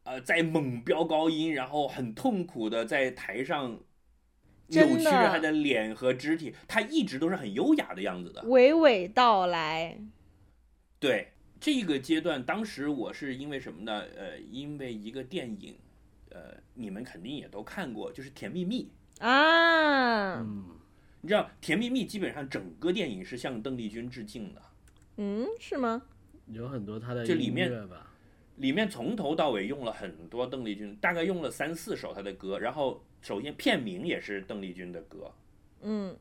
[0.04, 3.80] 呃，在猛飙高音，然后很痛苦的在台上
[4.68, 9.98] 扭曲着他的脸和肢体，他一直都是很优雅的样子的，娓娓道来。
[11.00, 14.04] 对，这个阶段，当时我是因为什么呢？
[14.18, 15.78] 呃，因为一个电影，
[16.32, 18.92] 呃，你们肯定也都看过，就是《甜蜜蜜》。
[19.24, 20.66] 啊，嗯，
[21.22, 24.62] 你知道，《甜蜜蜜》基本上整个电影是向邓丽君致敬的，
[25.18, 26.02] 嗯，是吗？
[26.48, 28.12] 有很多他的音这里面吧，
[28.58, 32.60] 里面从头到尾用了很多邓丽君，大概用了三四首她的歌。
[32.60, 35.32] 然后，首先片名也是邓丽君的歌。
[35.82, 36.18] 嗯，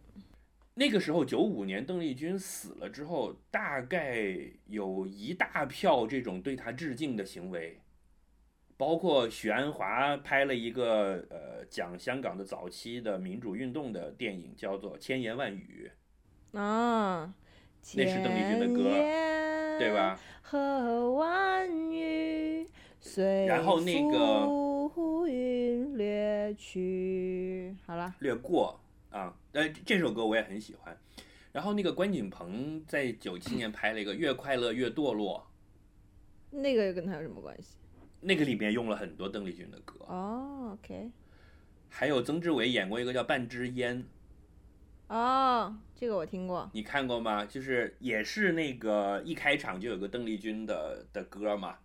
[0.74, 4.36] 那个时候，九五年邓丽君死了之后，大概
[4.66, 7.80] 有一大票这种对她致敬的行为，
[8.80, 15.90] 包括许鞍华拍了一个呃讲香港的早期的民主运动的电影，叫做《千言万语
[16.52, 17.34] 啊，
[17.94, 18.90] 那是邓丽君的歌
[19.78, 20.18] 对吧？
[20.40, 22.66] 和万语
[22.98, 24.46] 随然后那个
[24.88, 27.76] 浮云掠去。
[27.84, 30.96] 好了，略过啊，呃，这首歌我也很喜欢。
[31.52, 35.46] 然后那个关锦鹏在九七年拍了一个《越快乐越堕落
[36.50, 37.76] 那个跟他有什么关系？》，
[38.20, 41.10] 那个里面用了很多邓丽君的歌，哦，OK，
[41.88, 44.04] 还有曾志伟演过一个叫《半支烟》，
[45.14, 46.70] 哦，这个我听过。
[46.74, 47.44] 你看过吗？
[47.46, 51.78] 就是也是那个一开场就有个邓丽君的的歌嘛，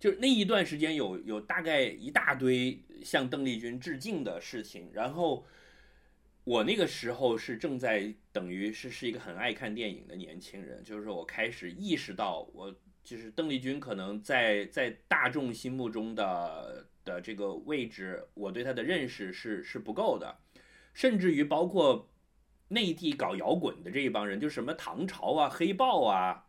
[0.00, 5.44] 就是那一段时间有有大概一大堆向邓丽君致敬的事情，然后
[6.44, 20.38] 我那个时候是正在等于是是一个很爱看电影的年轻人，就是说我开始意识到我就是邓丽君可能在在大众心目中的的这个位置，我对她的认识是是不够的，
[20.92, 22.08] 甚至于包括。
[22.68, 26.46] 内地搞摇滚的这一帮人，就什么唐朝啊、黑豹啊、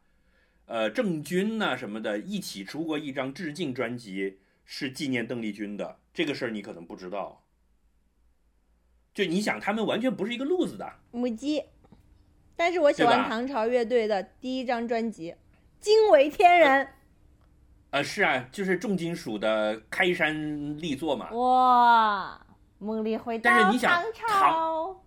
[0.65, 5.99] 呃郑钧呐、什么的，一起出过一张致敬专辑，是纪念邓丽君的。
[6.13, 7.45] 这个事儿你可能不知道。
[9.13, 10.99] 就你想，他们完全不是一个路子的。
[11.11, 11.61] 母鸡，
[12.55, 15.31] 但是我喜欢唐朝乐队的第一张专辑
[15.79, 16.88] 《惊为天人
[17.91, 21.29] 呃，是啊，就是重金属的开山力作嘛》。。
[21.38, 22.39] 哇，
[22.77, 25.01] 梦里回到但是你想唐朝。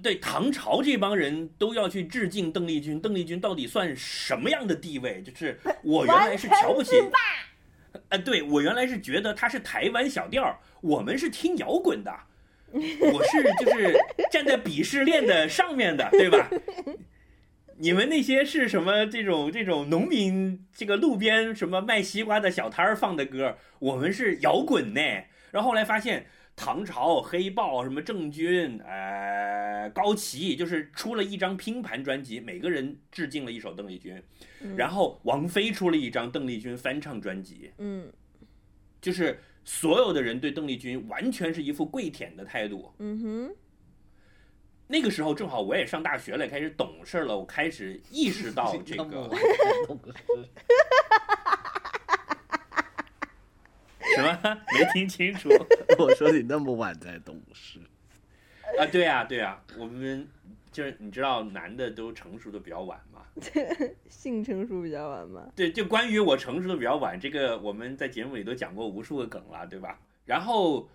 [0.00, 5.20] 对唐朝这帮人都要去致敬邓丽君，邓丽君到底算什么样的地位？
[5.22, 6.92] 就是我原来是瞧不起，
[8.08, 12.14] 呃，对我原来是觉得她是台湾小调，我们是听摇滚的，
[12.72, 13.98] 我是就是
[14.30, 16.48] 站在鄙视链的上面的，对吧？
[17.80, 25.00] 你们那些是什么这种这种农民这个路边什么卖西瓜的小摊儿放的歌，我们是摇滚呢。
[25.50, 26.26] 然后后来发现。
[26.56, 34.22] 唐朝、黑豹、什么郑钧、呃高旗，就是出了一张拼盘专辑，每个人致敬了一首邓丽君。
[34.60, 38.12] 嗯然后王菲出了一张邓丽君翻唱专辑，嗯
[39.00, 42.92] 就是所有的人对邓丽君完全是一副跪舔的态度。
[42.98, 43.54] 嗯哼，
[44.90, 49.04] 那个时候正好我也上大学了，开始懂事了，我开始意识到 这个
[54.16, 54.36] 什么
[54.72, 55.48] 没听清楚
[55.96, 57.78] 我说你那么晚才懂事，
[58.76, 58.84] 啊？
[58.86, 60.26] 对啊，对啊，我们
[60.72, 63.20] 就是你知道，男的都成熟的比较晚嘛。
[64.08, 65.46] 性成熟比较晚嘛。
[65.54, 70.00] 对，就关于我成熟的比较晚，这个我们在节目里都讲过无数个梗了，对吧？
[70.24, 70.88] 然后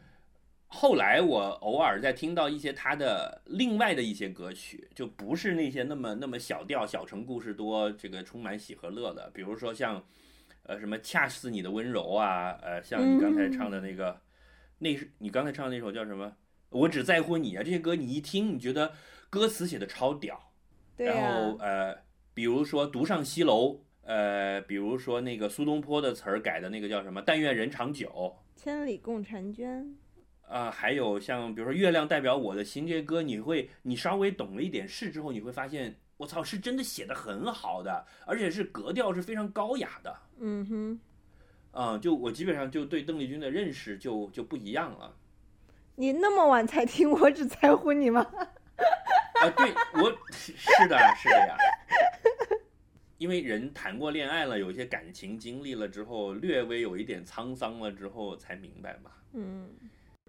[0.68, 10.04] 后来我偶尔在听到一些他的另外的一些歌曲，就不是那些那么那么小调、小城故事多，这个充满喜和乐的，比如说像
[10.64, 14.20] 呃什么恰似你的温柔啊，呃像你刚才唱的那个，
[14.80, 16.36] 那是你刚才唱的那首叫什么？
[16.70, 17.64] 我只在乎你啊！
[17.64, 18.92] 这些歌你一听，你觉得
[19.30, 20.52] 歌词写的超屌，
[20.98, 21.96] 然对然、后呃，
[22.34, 23.70] 比如说《独上西楼》，
[24.02, 29.96] 呃，比如说那个苏东坡的词儿改的那个叫什么“但愿人长久千里共婵娟。”
[30.48, 40.16] 啊、还有像比如说“月亮代表我的心”这些歌，你会你稍微懂了一点事之后，你会发现，我操，是真的写的很好的，而且是格调是非常高雅的。
[40.40, 41.00] 嗯哼，
[41.72, 45.16] 啊、就我基本上就对邓丽君的认识就就不一样了。
[45.96, 48.22] 你那么晚才听，我只在乎你吗？
[49.42, 51.58] 啊，对我是是的，是的呀。
[53.18, 59.12] 因为人谈过恋爱了，有一些感情经历了之后，略微有一点沧桑了之后，才明白嘛。
[59.32, 59.70] 嗯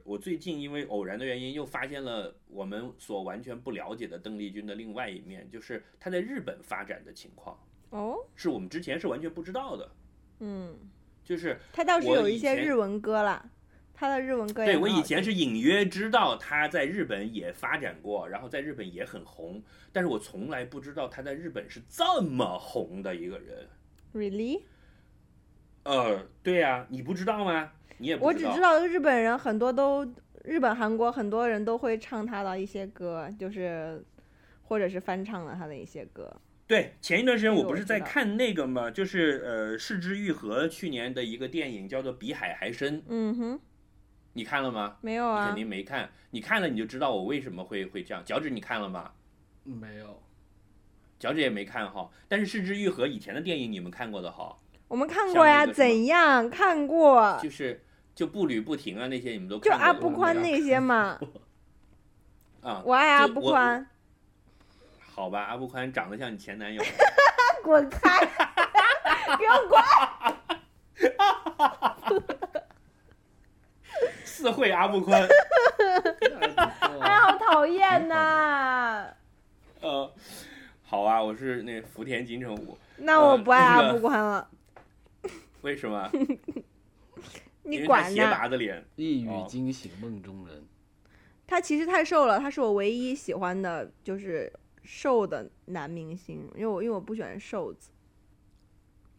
[0.06, 7.58] 我最近因为偶然的原因，又发现了我们所完全不了解的邓丽君的另外一面，就是她在日本发展的情况，
[7.90, 9.90] 哦，是我们之前是完全不知道的。
[10.38, 10.78] 嗯，
[11.24, 13.50] 就是她倒是有一些日文歌啦，
[13.92, 19.60] 她的日文歌也对我以前是隐约知道她在日本也发展过，然后在日本也很红，
[19.92, 23.68] 但是我从来不知道她在日本是这么红的一个人。
[24.14, 24.62] really，
[25.82, 27.72] 呃，对呀、你不知道吗？
[27.98, 28.50] 你也不我知道。
[28.50, 30.06] 只知道日本人很多都，
[30.44, 34.04] 日本、韩国很多人都会唱他的一些歌，就是
[34.62, 36.30] 或者是翻唱了他的一些歌。
[36.66, 38.90] 对，前一段时间我不是在看那个吗？
[38.90, 43.60] 就是呃，市之愈合去年的一个电影叫做《比海还深》，嗯哼，
[44.32, 44.96] 你看了吗？
[45.00, 48.24] 没有啊你肯，定没看，你看了你就知道我为什么会会这样。
[48.24, 49.12] 脚趾你看了吗？
[49.62, 50.20] 没有，
[51.20, 57.38] 脚趾也没看哈，但是市之愈合以前的电影你们看过的哈，我们看过呀，怎样看过？
[57.40, 57.80] 就是
[58.16, 61.20] 就步履不停啊那些你们都就阿不宽那些嘛，
[62.62, 63.86] 啊，我爱阿就我布宽，
[65.14, 66.82] 好吧，阿不宽长得像你前男友，
[67.62, 68.24] 滚开，
[69.38, 69.82] 给我滚！
[74.24, 75.28] 四会阿不宽，
[77.00, 79.08] 哎，好讨厌呐！
[79.80, 80.10] 呃，
[80.82, 84.48] 好啊，我是那福田金城武，那我不爱阿布宽了，
[85.60, 86.10] 为什么？
[87.66, 88.30] 因你管呢？
[88.30, 90.64] 拔的脸，一语哦惊醒梦中人。
[91.46, 94.52] 他其实太瘦了，他是我唯一喜欢的，就是
[94.82, 97.90] 瘦的男明星，因为我因为我不喜欢瘦子，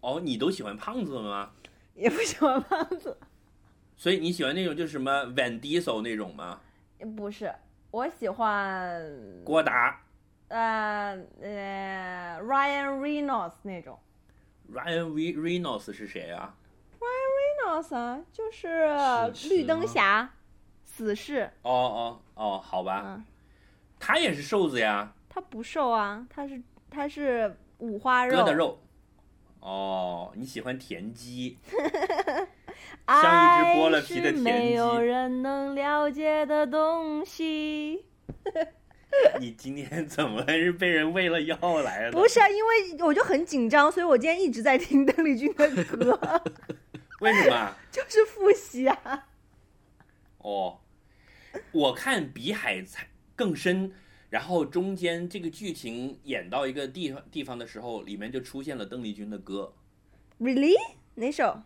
[0.02, 1.52] 哦，你都喜欢胖子吗？
[1.96, 3.18] 也不喜欢胖子。
[3.96, 6.62] 所以你喜欢那种就是什么 Van Diesel 那种吗？
[7.16, 7.54] 不是，
[7.92, 9.02] 我喜欢
[9.44, 10.02] 郭达、
[10.50, 13.98] 呃呃 Ryan Reynolds 那种。
[14.72, 16.56] Ryan Re- Reynolds 是谁啊？
[17.38, 18.88] Reynolds 啊，就是
[19.50, 20.30] 绿灯侠，
[20.84, 21.50] 死侍。
[21.62, 23.26] 哦哦哦，好吧，嗯，
[24.00, 28.38] 他也是瘦子呀，他不瘦啊，他是他是五花肉。
[28.38, 28.80] 疙瘩肉。
[29.60, 31.58] 哦，你喜欢田鸡？
[33.06, 38.06] 爱像一只剥了皮的田鸡没有人能了解的东西。
[39.40, 42.12] 你今天怎么是被人喂了药来了？
[42.12, 46.20] 不是，啊，因为我就很紧张，所以我今天一直在听邓丽君的歌，
[47.20, 47.76] 为什么？
[47.92, 49.30] 就是复习啊。
[50.40, 50.80] 哦，
[51.72, 53.92] 我看比海才更深，
[54.30, 59.74] 然后中间这个剧情演到一个地方地方的时候，里面就出现了邓丽君的歌
[60.40, 60.76] ，Really？
[61.16, 61.64] 哪首？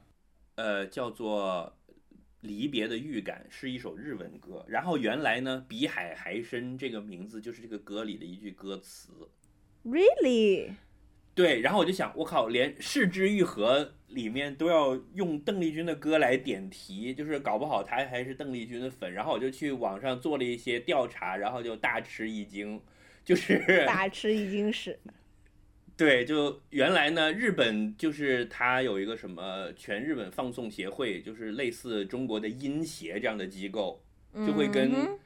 [0.55, 1.73] 呃，叫做
[2.41, 4.65] 《离别的预感》，是一首日文歌。
[4.67, 9.11] 然后原来呢，比海还深这个名字就是这个歌里的一句歌词。
[9.83, 10.75] Really？
[11.41, 19.11] 对，然后我就想，我靠，连《失之愈合》里面都要用邓丽君的歌来点题，就是搞不好他还是邓丽君的粉。
[19.11, 22.79] 然后我就去网上做了一些调查，然后就大吃一惊，
[23.25, 24.99] 就是大吃一惊是。
[25.97, 34.03] 对，就原来呢，日本就是它有一个什么全日本放送协会，就是类似中国的音协这样的机构，
[34.45, 35.19] 就会嗯跟哼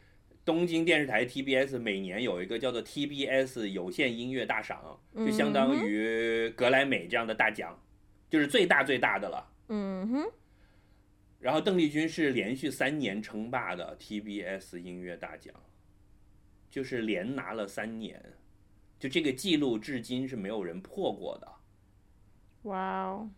[0.45, 7.81] 东京电视台 TBS 每年有一个叫做 TBS 有线音乐大赏，就相嗯当于格莱美这样的大奖，
[8.29, 9.51] 就是最大最大的了。
[9.69, 10.31] 嗯哼，
[11.39, 15.51] 然后邓丽君是连续三年称霸的 TBS 音乐大奖，
[16.69, 18.23] 就是连拿了三年，
[18.99, 21.51] 就这个记录至今是没有人破过的。
[22.69, 23.31] 哇哦，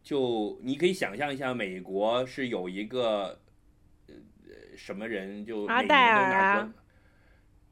[0.00, 3.43] 就你可以想象一下，美国是有一个呃
[4.76, 6.74] 什么人就阿黛尔拿啊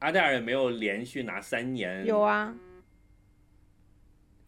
[0.00, 2.04] 阿黛尔也没有连续拿三年。
[2.04, 2.54] 有啊，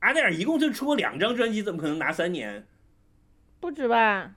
[0.00, 2.66] 阿黛尔一共就出过两张专辑，怎么可能拿三年？
[3.60, 4.34] 不止吧？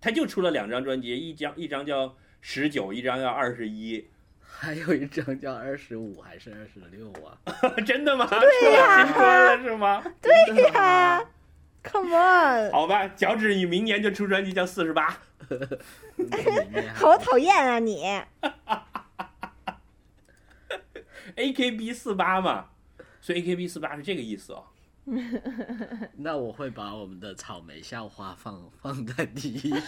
[0.00, 4.08] 他就出了两张专辑，一张一张叫十九，一张叫二十一。
[4.42, 7.38] 还有一张叫二十五还是二十六啊？
[7.86, 8.26] 真的吗？
[8.28, 10.04] 对呀出了新歌了是吗？
[10.20, 11.24] 对呀
[11.84, 15.18] ，Come on，好吧，脚趾你明年就出专辑叫四十八。
[16.94, 18.04] 好讨厌啊你！
[21.36, 22.66] AKB 四八嘛，
[23.20, 24.64] 所以 AKB 四八是这个意思哦。
[26.18, 29.80] 那我会把我们的草莓校花放放在第一首。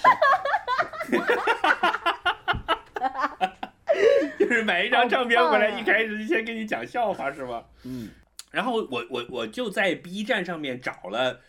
[4.39, 7.65] 就是买一张唱片回来，一开始就先给你讲笑话是吗？
[7.85, 8.11] 嗯，
[8.51, 11.41] 然后我我我就在 B 站上面找了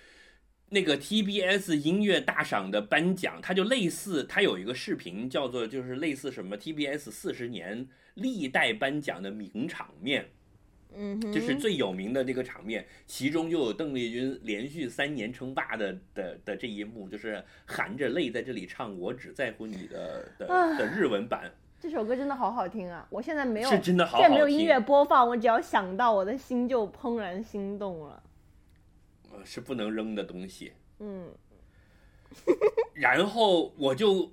[0.73, 10.25] 那个 TBS 音乐大赏的颁奖，它就类似，它有一个视频叫做就是类似什么 TBS 四十年历代颁奖的名场面，
[10.95, 20.47] 嗯哼，就是最有名的那个场面，其中就有邓丽君连续三年称霸的的的这一幕，就是含着泪在这里唱《我只在乎你的》的
[20.77, 23.07] 的日文版，这首歌真的好好听啊！
[23.11, 24.23] 我现在没有，是真的好好听。
[24.23, 28.23] 现在没有音乐播放，我只要想到，我的心就怦然心动了。
[29.33, 30.71] 呃是不能扔的东西。
[30.99, 31.31] 嗯，
[32.93, 34.31] 然后我就，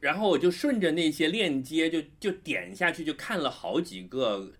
[0.00, 4.52] 然后我就顺着那些链接就就点下去，就看了好几个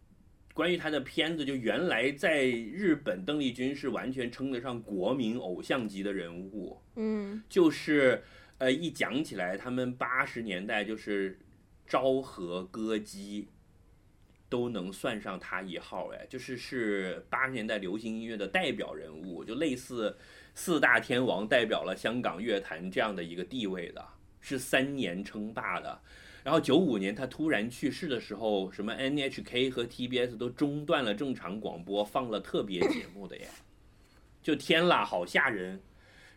[0.52, 1.44] 关于他的片子。
[1.44, 6.78] 就原来在日本，邓丽君是完全称得上国民偶像级的人物。
[6.96, 8.22] 嗯就是
[8.58, 11.38] 呃，一讲起来，他们八十年代就是
[11.86, 13.48] 昭和歌姬，
[14.52, 20.14] 都能算上他一号，哎，就是是八十年代流行音乐的代表人物，就类似
[20.54, 24.06] 四大天王代表了香港乐坛这样的一个地位的，
[24.42, 25.98] 是三年称霸的。
[26.44, 33.48] 然后九五年他突然去世的时候，什么 NHK 和 TBS 都中断了正常广播，放了特别节目的耶，
[34.42, 35.80] 就天啦，好吓人。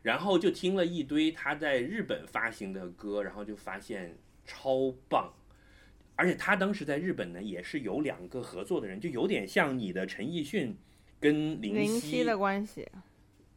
[0.01, 5.33] 然后就听了一堆他在日本发行的歌，然后就发现超棒。
[6.15, 10.75] 而且他当时在日本呢，也是有两个合作的人，就有点像你的陈奕迅
[11.19, 12.87] 跟林林夕的关系，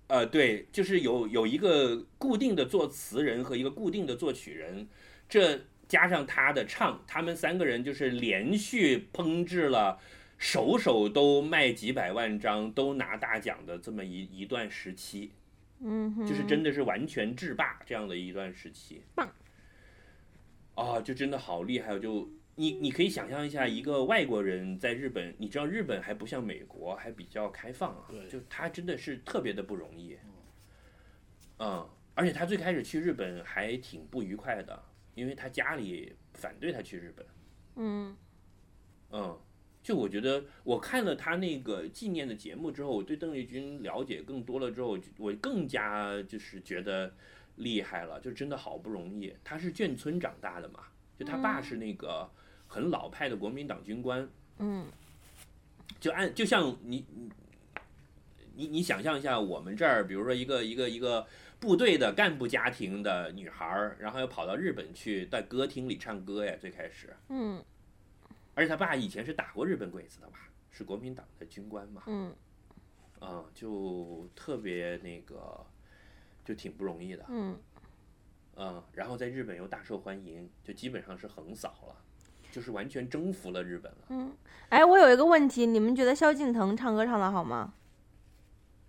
[0.08, 4.88] 呃，对，就是有有一个固定的作词人和一个固定的作曲人，
[5.28, 10.00] 这加上他的唱，他们三个人就是连续烹制了
[10.36, 15.30] 首首都卖几百万张、都拿大奖的这么一一段时期，
[15.80, 19.02] 嗯哼，就是真的是完全制霸这样的一段时期。
[19.14, 19.30] 棒！
[20.74, 21.98] 啊，就真的好厉害！
[21.98, 30.18] 就你你可以想象一下，一个外国人在日本，你知道日本还不像美国，还比较开放啊，对就他真的是特别的不容易。
[31.60, 34.82] 嗯，而且他最开始去日本还挺不愉快的，
[35.14, 37.24] 因为他家里反对他去日本。
[37.76, 38.16] 嗯
[39.12, 39.38] 嗯，
[39.80, 47.14] 就我觉得我看了他那个纪念的节目之后，我对邓丽君了解更多了之后，我更加就是觉得
[47.54, 49.32] 厉害了，就真的好不容易。
[49.44, 50.80] 他是眷村长大的嘛，
[51.16, 52.28] 就他爸是那个
[52.68, 54.86] 很老派的国民党军官，嗯。
[55.98, 57.30] 就按就像你你
[58.54, 61.26] 你你想象一下，我们这儿比如说一个一个一个
[61.58, 67.16] 部队的干部家庭的女孩儿，然后又跑到日本去在歌厅里唱歌呀，最开始。
[67.28, 67.60] 嗯。
[68.54, 72.32] 而且他爸以前是打过日本鬼子的吧，是国民党的军官嘛，嗯。
[73.20, 75.66] 啊、就特别那个，
[76.44, 77.58] 就挺不容易的，嗯，
[78.54, 81.96] 嗯，然后在日本又大受欢迎，就基本上是横扫了，
[82.50, 83.98] 就是完全征服了日本了。
[84.10, 84.32] 嗯
[84.70, 87.72] 哎，我有一个问题，你们觉得萧敬腾唱歌唱的好吗？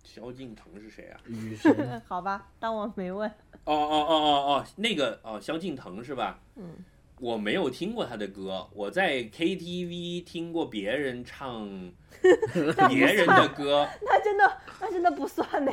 [0.02, 1.20] 萧敬腾是谁啊？
[1.26, 1.74] 雨神
[2.06, 3.28] 好吧，当我没问。
[3.64, 6.38] 哦哦哦哦哦，那个哦，萧敬腾是吧？
[6.56, 6.64] 嗯，
[7.20, 11.68] 我没有听过他的歌，我在 KTV 听过别人唱
[12.88, 15.72] 别人的歌，那真的那真的不算的。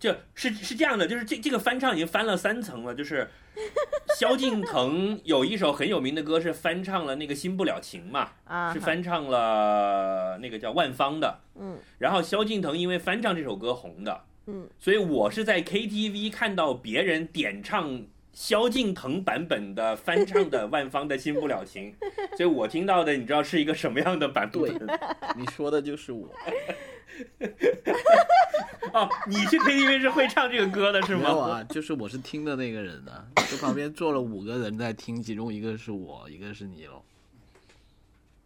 [0.00, 3.28] 就是是这样的，就是这这个翻唱已经翻了三层了，就是
[4.18, 11.76] 萧敬腾有一首很有名的歌是翻唱了那个《新不了情》嘛，啊，是翻唱了那个叫万芳的，嗯。
[11.98, 21.92] 然后萧敬腾因为翻唱这首歌红的，嗯，所以我是在 KTV 看到别人点唱萧敬腾版本的翻唱的万芳的《新不了情》，
[22.36, 24.62] 所以我听到的你知道是一个什么样的版本？
[25.36, 26.28] 你说的就是我，
[28.94, 31.22] 哦，你去 KTV 是会唱这个歌的是吗？
[31.22, 33.12] 没有啊，就是我是听的那个人呢、
[33.50, 37.02] 就旁边坐了五个人在听，其中一个是我，一个是你喽，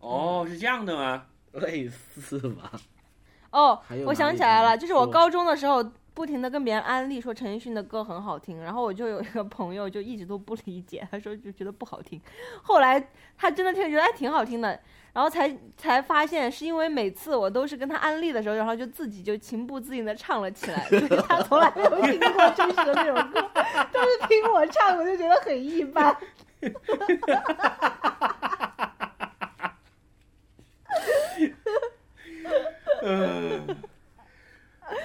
[0.00, 1.26] 哦，是这样的吗？
[1.52, 2.72] 类似吧？
[3.50, 5.82] 哦，我想起来了，就是我高中的时候
[6.14, 12.20] 不停的跟别人安利说陈奕迅的歌很好听，然后我就有一个朋友就一直都不理解， 他说就觉得不好听，
[12.62, 13.04] 后来
[13.36, 14.80] 他真的听觉得还挺好听的，
[15.12, 23.42] 然后才才发现是因为每次我都是跟他安利的时候，然后就自己就情不自禁的唱了起来，所以他从来没有听过真实的那种歌，
[23.92, 26.16] 都是听我唱，我就觉得很一般。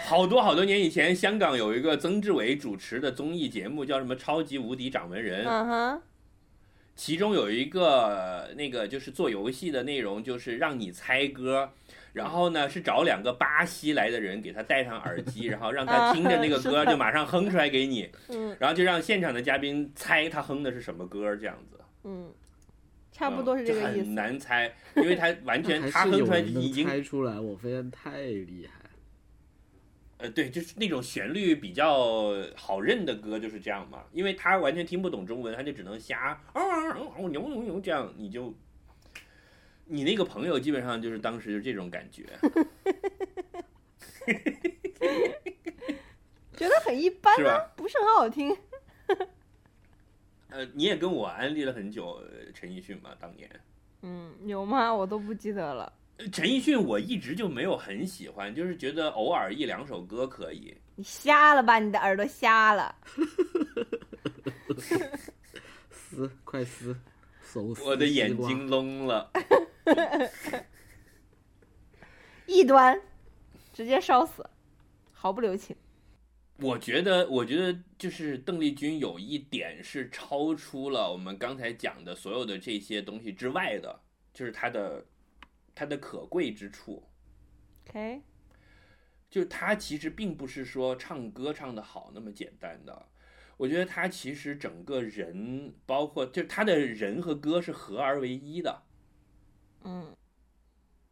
[0.10, 5.46] 好多好多年以前，香港有一个曾志伟主持的综艺节目，叫什么《超级无敌掌门人》。
[5.48, 6.02] 嗯哼，
[6.96, 11.70] 其中有一个那个就是做游戏的内容，就是让你猜歌。
[12.12, 21.80] 然后呢，是找两个巴西来的人给他戴上耳机， 然后让他听着那个歌就马上哼出来给你，嗯然后就让现场的嘉宾猜他哼的是什么歌，这样子。
[22.04, 22.34] 嗯，
[23.12, 24.12] 差不多是这个意思很思。
[24.14, 28.79] 难猜，因为他完全 他哼出来已经猜出来，我发现太厉害。
[30.20, 36.62] 呃，对，就是那种旋律比较好认的歌就是这样嘛，因为他完全听不懂中文，他就只能瞎哦
[37.18, 38.54] 哦牛牛牛这样，你就，
[39.86, 42.26] 你那个朋友基本上就是当时就这种感觉，
[46.58, 48.54] 觉得很一般啊不是很好听。
[50.50, 53.50] 呃，你也跟我安利了很久呃陈奕迅嘛，当年
[54.02, 54.94] 嗯，有吗？
[54.94, 55.94] 我都不记得了。
[56.20, 61.80] 呃陈奕迅我一直就没有很喜欢，就是觉得偶尔一两首歌可以，你瞎了吧？
[61.80, 62.94] 你的耳朵瞎了。
[65.90, 66.94] 撕，快撕，
[67.42, 69.32] 手撕我的眼睛聋了。
[72.46, 73.00] 异端，
[73.72, 74.46] 直接烧死，
[75.14, 75.74] 毫不留情。
[76.58, 83.98] 我觉得，我觉得就是邓丽君有一点是超出了我们刚才讲的所有的这些东西之外的，
[84.34, 85.02] 就是她的
[85.80, 87.08] 它的可贵之处。
[87.88, 88.22] OK，
[89.30, 93.06] 就他其实并不是说唱歌唱的好那么简单的，
[93.56, 98.84] 我觉得他其实整个人，包括就他的人和歌是合而为一的，
[99.86, 100.14] 嗯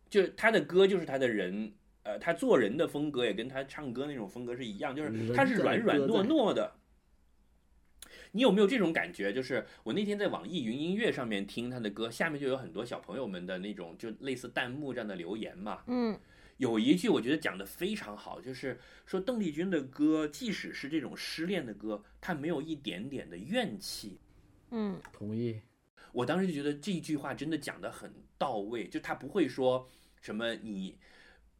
[0.10, 6.77] 就他的歌就是他的人，呃，他做人的风格也跟他唱歌那种风格是一样，就是他是软软糯糯的。
[8.32, 9.32] 你有没有这种感觉？
[9.34, 15.84] 就是我那天在网易云音乐上面听他的歌，下面就有很多小朋友们的那种就类似弹幕这样的留言嘛。
[15.88, 16.20] 嗯
[16.58, 24.20] 有一句我觉得讲的非常好，就是说邓丽君的歌，即使是这种失恋的歌，她没有一点点的怨气。
[24.72, 25.62] 嗯同意。
[26.14, 29.88] 我当时就觉得这句话真的讲得很到位，就他不会说
[30.20, 30.98] 什么你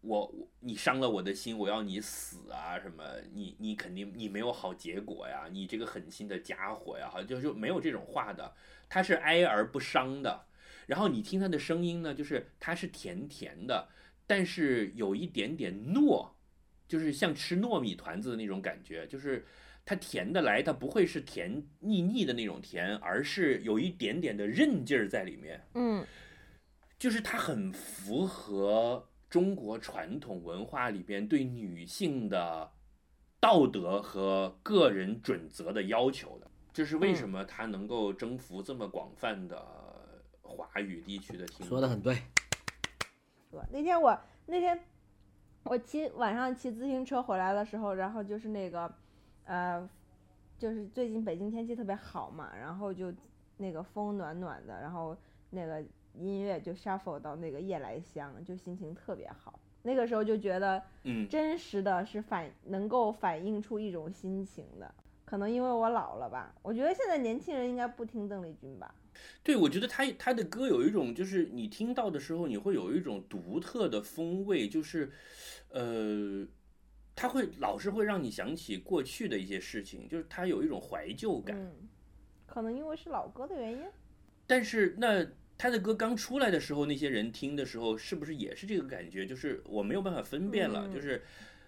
[0.02, 8.54] 我我你伤了我的心，我要你死啊，什么你你肯定你没有好结果呀，你这个狠心的家伙呀，好像就就没有这种话的，
[8.88, 10.46] 他是哀而不伤的。
[10.86, 13.90] 然后你听他的声音呢，就是他是甜甜的，
[14.26, 16.30] 但是有一点点糯，
[16.88, 19.46] 就是像吃糯米团子的那种感觉，就是
[19.84, 26.06] 它甜的来，它不会是甜腻腻的那种甜，而是有一点点的韧劲儿在里面，嗯
[26.98, 32.72] 就是它很符合中国传统文化里边对女性的
[33.40, 36.50] 道德和个人准则的要求的。
[36.74, 39.64] 这是为什么它能够征服这么广泛的
[40.42, 41.68] 华语地区的听众？
[41.68, 42.16] 说的很对，
[43.50, 44.80] 对，那天我那天
[45.64, 48.94] 我骑晚上骑自行车回来的时候，然后就是那个
[49.46, 49.90] 呃，
[50.58, 53.12] 就是最近北京天气特别好嘛，然后就
[53.58, 55.18] 那个风暖暖的，然后
[55.50, 55.84] 那个
[56.20, 59.60] 音乐就 shuffle 到那个夜来香，就心情特别好。
[59.84, 64.94] 那个时候就觉得嗯，真实的是反能够反映出一种心情的，
[65.24, 66.54] 可能因为我老了吧。
[66.62, 68.94] 我觉得现在年轻人应该不听邓丽君吧。
[69.42, 75.12] 对，我觉得他他的歌有一种，就是你听到的时候，你会有一种独特的风味，就是，
[75.70, 76.46] 呃，
[77.16, 81.58] 他会老是会让你想起过去的一些事情，就是他有一种怀旧感。
[81.58, 81.88] 嗯，
[82.46, 83.86] 可能因为是老歌的原因。
[84.46, 85.26] 但是那
[85.58, 89.26] 他的歌刚出来的时候，那些人听的时候，是不是也是这个感觉？
[89.26, 91.24] 就是我没有办法分辨了，嗯就是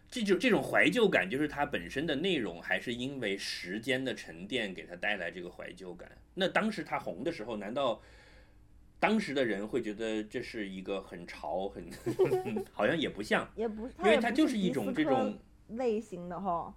[0.10, 6.10] 这就这种怀旧感，就是它本身的内容，还是因为时间的沉淀给它带来这个怀旧感？
[6.36, 8.02] 那当时他红的时候，难道
[9.00, 11.84] 当时的人会觉得这是一个很潮、很
[12.72, 13.50] 好像也不像？
[13.56, 15.38] 也不是，因为它就是一种这种
[15.70, 16.74] 类型的哈。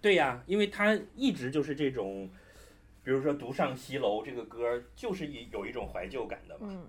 [0.00, 2.30] 对呀、因为他一直就是这种，
[3.10, 6.68] 比如说《独上西楼》这个歌，就是一有一种怀旧感的嘛。
[6.70, 6.86] 嗯，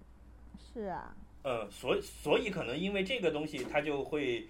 [0.72, 4.47] 是啊，嗯，所以所以可能因为这个东西，它就会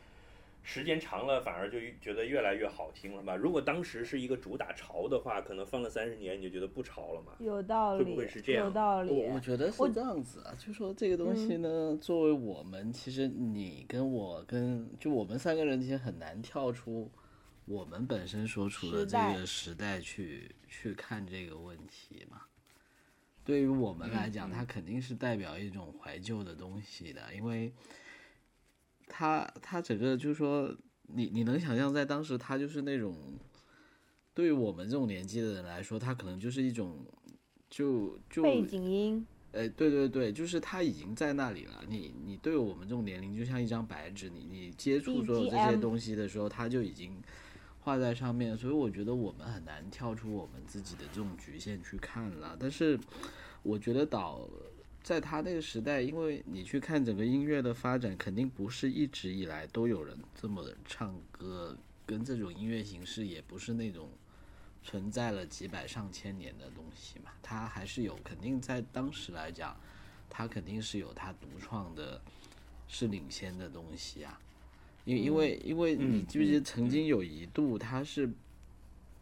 [0.64, 3.38] 时间长了，反而就觉得越来越好听了吧。
[3.38, 7.32] 如果当时是一个主打潮的话，可能放了三十年，你就觉得不潮了嘛。
[7.40, 9.10] 有道理，会不会是这样有道理。
[9.10, 17.10] 我我觉得是这样子啊，就说这个东西呢，作为我们，其实你跟我跟就我们三个人，其实很难跳出
[17.72, 22.42] 我们本身所处的这个时代去去看这个问题嘛。
[23.44, 27.74] 对于我们来讲，它肯定是代表一种怀旧的东西的，因为
[29.08, 30.76] 它它整个就是说，
[31.08, 33.16] 你你能想象在当时，它就是那种
[34.34, 37.04] 对于我们这种年纪的人来说，它可能就是一种
[37.70, 41.84] 就就背景音，哎，对对对，就是它已经在那里了。
[41.88, 47.20] 你你对我们这种年龄，就像一张白纸，你你接触所有这些东西的时候，它就已经
[47.82, 48.58] 画在上面。
[48.58, 52.56] 所以我觉得我们很难跳出我们自己的这种局限去看了。
[52.60, 52.98] 但是
[53.64, 54.48] 我觉得导
[55.04, 61.76] 在他那个时代，因为你去看整个音乐的发展，肯定不是一直以来都有人这么唱歌，
[62.06, 64.10] 跟这种音乐形式也不是那种。
[64.84, 69.80] 存在了几百上千年的东西嘛，它还是有，肯定在当时来讲，
[70.28, 72.20] 它肯定是有它独创的，
[72.88, 74.42] 是领先的东西啊。
[75.06, 78.30] 因因为因为你嗯记不记得曾经有一度它是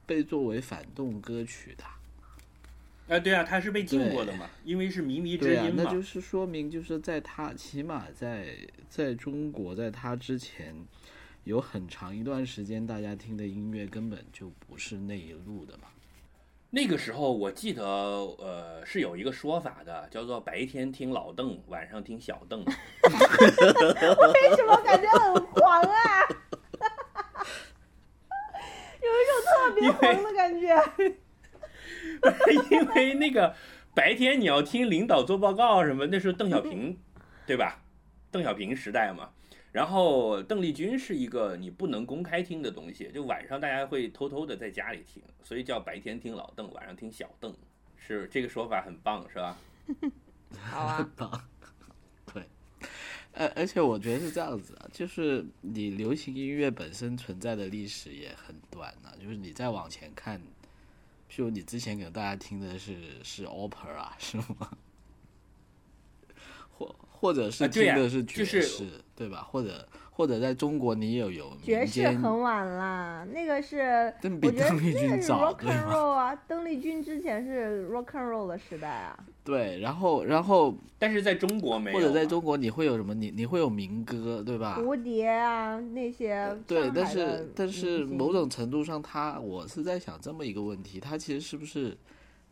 [0.06, 1.84] 被作为反动歌曲的，
[3.16, 5.84] 啊，对啊，他是被禁过的嘛，因为是靡靡之音嘛。
[5.84, 8.56] 那就是说明就是在它起码在
[8.90, 10.76] 在中国，在它之前。
[11.46, 15.88] 有很长一段时间，大家听的音乐根本就不是那一路的嘛。
[16.72, 22.64] 那个时候我记得，呃，是有一个说法的，叫做白天听老邓，晚上听小邓。
[23.04, 26.28] 为什么感觉很黄啊？
[29.02, 30.76] 有一种特别黄的感觉。
[32.70, 33.56] 因为那个
[33.96, 37.00] 白天你要听领导做报告什么，那时候邓小平，
[37.48, 37.82] 对吧？
[38.30, 39.30] 邓小平时代嘛。
[39.72, 47.56] 然后邓丽君是一个你不能公开听的东西，就晚上大家会偷偷的在家里听，所以叫白天听老邓，晚上听小邓，
[47.96, 49.58] 是这个说法很棒，是吧？
[50.58, 51.48] 好啊，棒
[52.34, 52.44] 对，
[53.34, 60.42] 而而且我觉得是这样子啊，就是你流行音乐本身存在的历史也很短呢、就是你再往前看，
[61.30, 64.76] 譬如你之前给大家听的是是 opera 是吗？
[66.76, 68.84] 或或者是听的是爵就是士，
[69.16, 69.46] 对吧？
[69.50, 79.18] 或者或者在中国你也有爵士很晚啦，那个是但比我觉得邓丽君那个是早 rock 对 and 吗 roll 啊，邓丽君之前是 rock and roll 的时代啊。
[79.44, 83.14] 对，然后然后但是在中国没有或啊，者在中国你会有什么？
[83.14, 84.78] 你你会有民歌，对吧？
[84.80, 91.98] 蝴蝶啊，那些对，但是但是某种程度上他，我是在想这么一个问题：他其实是不是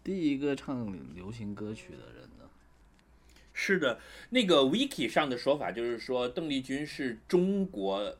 [0.03, 2.26] 第一个唱流行歌曲的人呢？
[3.59, 3.99] 是的，
[4.29, 8.15] 那个 wiki 上的说法就是说，邓丽君是中国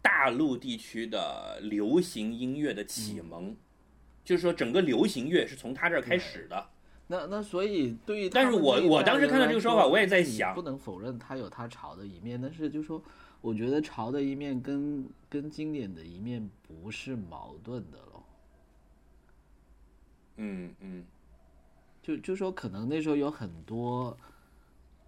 [0.00, 3.56] 大陆地区的流行音乐的启蒙，
[4.24, 6.68] 就是说整个流行乐是从她这儿开始的。
[7.08, 13.02] 那那所以对于但是我我当时看到这个说法我也在想不能否认她有她潮的一面，但是就说
[13.40, 18.24] 我觉得潮的一面跟跟经典的一面不是矛盾的咯。
[20.36, 21.04] 嗯嗯，
[22.04, 24.16] 就就说可能那时候有很多，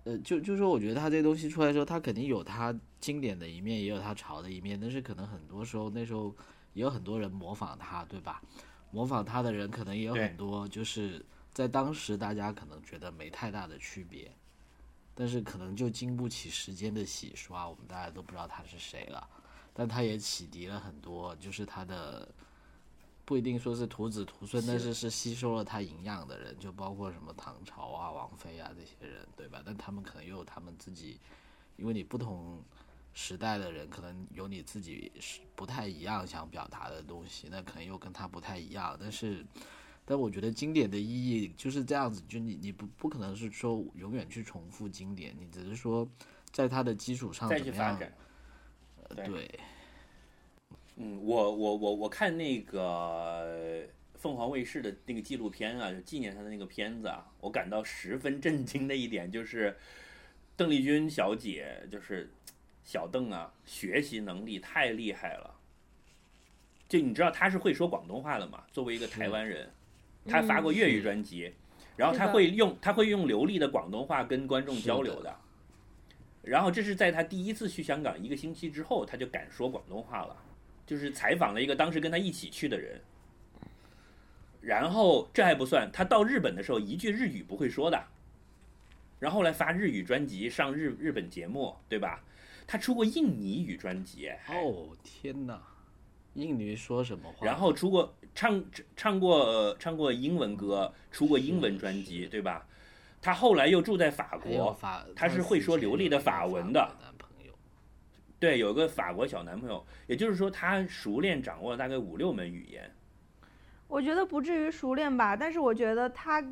[0.08, 6.34] 呃，就就说我觉得他这东西出来的时候，他肯定有他经典的一面，也有他潮的一面，但是可能很多时候那时候
[6.72, 8.40] 也有很多人模仿他，对吧？
[8.90, 14.32] 模仿他的人可能也有很多，就是在当时大家可能觉得没太大的区别，
[15.14, 19.28] 但是可能就经不起时间的洗刷，我们大家都不知道他是谁了。
[19.74, 22.26] 但他也启迪了很多，就是他的
[23.28, 29.62] 不一定说是徒子徒孙，但是是吸收了他营养的人，就包括什么唐朝啊、王菲啊这些人，对吧？
[29.66, 31.20] 但他们可能又有他们自己，
[31.76, 32.64] 因为你不同
[33.12, 38.96] 时代的人，可能有你自己是不太一样想表达的东西，那可能又跟他不太一样。
[38.98, 39.44] 但是，
[40.06, 46.08] 但我觉得经典的意义就是这样子，就你你不不可能是说永远去重复经典，你只是说
[46.50, 47.74] 在它的基础上再怎么样？
[47.74, 48.12] 去发展。
[49.10, 49.60] 对呃对，
[51.00, 59.76] 嗯，我我我我看那个凤凰卫视的那个纪录片啊，就纪念他的那个片子啊，我感到十分震惊的一点就是，
[60.56, 62.28] 邓丽君小姐就是
[62.82, 65.54] 小邓啊，学习能力太厉害了。
[66.88, 68.64] 就你知道她是会说广东话的嘛？
[68.72, 69.70] 作为一个台湾人，
[70.26, 71.52] 她发过粤语专辑，
[71.96, 75.36] 然后她会用她会用流利的广东话跟观众交流的。
[76.42, 80.36] 然后这是在她第一次去香港一个星期之后，她就敢说广东话了。
[80.88, 82.98] 就是采访了一个当时跟他一起去的人，
[84.62, 88.02] 然后这还不算，他到日本的时候一句日语不会说的，
[89.18, 92.24] 然后后来发日语专辑，上日日本节目，对吧？
[92.66, 95.60] 他出过印尼语专辑，哦天哪，
[96.32, 97.44] 印尼说什么话？
[97.44, 98.64] 然后出过唱
[98.96, 102.66] 唱过呃唱过英文歌，出过英文专辑，对吧？
[103.20, 106.90] 他后来又住在法国，法，他是会说流利的法文的。
[108.38, 112.90] 对，有个法国小男朋友，也就是说他熟练掌握了大概五六门语言。
[113.88, 116.44] 我觉得不至于熟练吧，但是我觉得他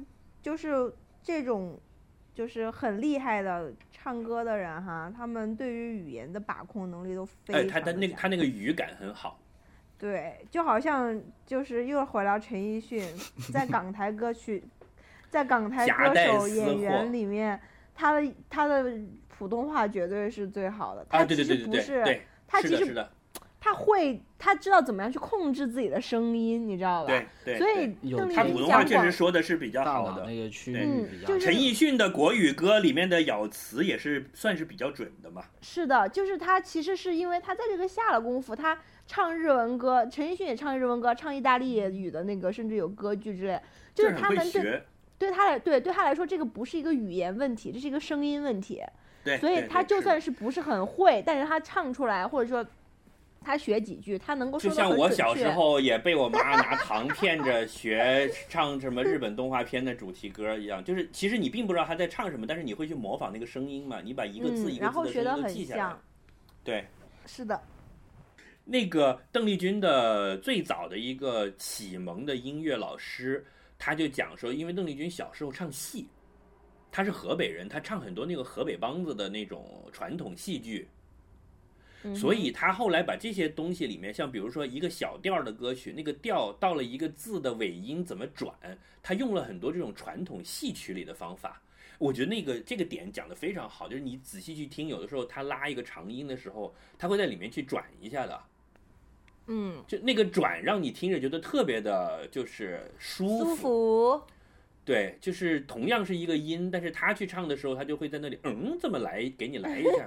[0.43, 1.79] 就是这种，
[2.35, 9.39] 就是很厉害的唱歌的人哈，他们对于语言的把控能力都非哎，常他那个他那个语感很好。
[9.99, 13.03] 对，就好像就是又回到陈奕迅
[13.53, 14.63] 在港台歌曲，
[15.31, 17.59] 在港台歌手演员里面，
[17.95, 18.99] 他的他的
[19.39, 21.07] 普通话绝对是最好的。
[21.09, 23.13] 他其对对对对实不是，对，他其实是的是的，
[23.61, 27.09] 他会，他知道怎么样去控制自己的声音，你知道吧？
[27.09, 27.59] 对对。
[27.59, 30.25] 所以他邓丽君普通话确实说的是比较好的。
[30.25, 35.43] 那个区对域比较嗯就是陈奕迅的国语歌里面的咬词也是算是比较准的嘛。
[35.61, 43.61] 是的，就是他其实是因为他在这个下了功夫，他唱日文歌，陈奕迅也唱日文歌，唱意大利语的那个，甚至有歌剧之类，
[43.95, 44.83] 就是他们对，
[45.19, 48.81] 对他来对对他来说，这个不是一个语言问题，这是一个声音问题。
[49.27, 52.65] 对，所以他就算是不是很会，但是他唱出来，或者说
[53.41, 55.51] 他学几句，他能够就像我小时。
[55.51, 65.97] 候也被我妈拿糖骗着学唱什么日本动画片的主题歌一样，就是其实你并不知道他在唱什么，但是你会去模仿那个声音嘛，你把一个字嗯一个字的都记下来。
[66.63, 66.85] 对，
[67.27, 67.61] 是的，
[68.65, 73.45] 那个邓丽君的最早的一个启蒙的音乐老师，
[73.79, 76.09] 他就讲说，因为邓丽君小时候唱戏，
[76.91, 80.89] 她是河北人，他唱很多那个河北梆子的那种传统戏剧，
[82.05, 88.55] 嗯所以他后来把这些东西里面，像比如说一个小调儿的歌曲，那个调到了一个字的尾音怎么转，
[89.03, 91.61] 他用了很多这种传统戏曲里的方法。
[91.99, 98.43] 我觉得那个这个点讲的非常好，就是你仔细去听，有的时候他拉一个长音的时候，他会在里面去转一下的，
[99.47, 104.23] 嗯，就那个转让你听着觉得特别的，就是舒舒服，
[104.87, 110.07] 对，就是同样是一个音，但是他去唱的时候，他就会在那里，嗯，这么来给你来一下，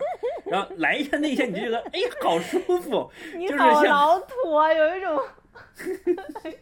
[0.50, 5.22] 然后来一下那一下，你就觉得，哎呀，好舒服， 你好老土啊，有一种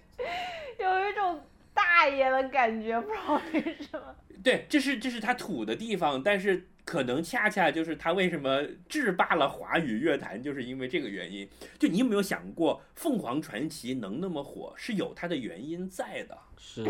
[0.80, 1.39] 有一种
[1.76, 4.15] 大爷的感觉，不知道为什么。
[4.43, 11.47] 对，这是这是他土的地方，但是可能恰恰就是他为什么制霸了华语乐坛，就是因为这个原因。
[11.78, 16.38] 就你有没有想过，凤凰传奇能那么火，是有它的原因在的。
[16.57, 16.84] 是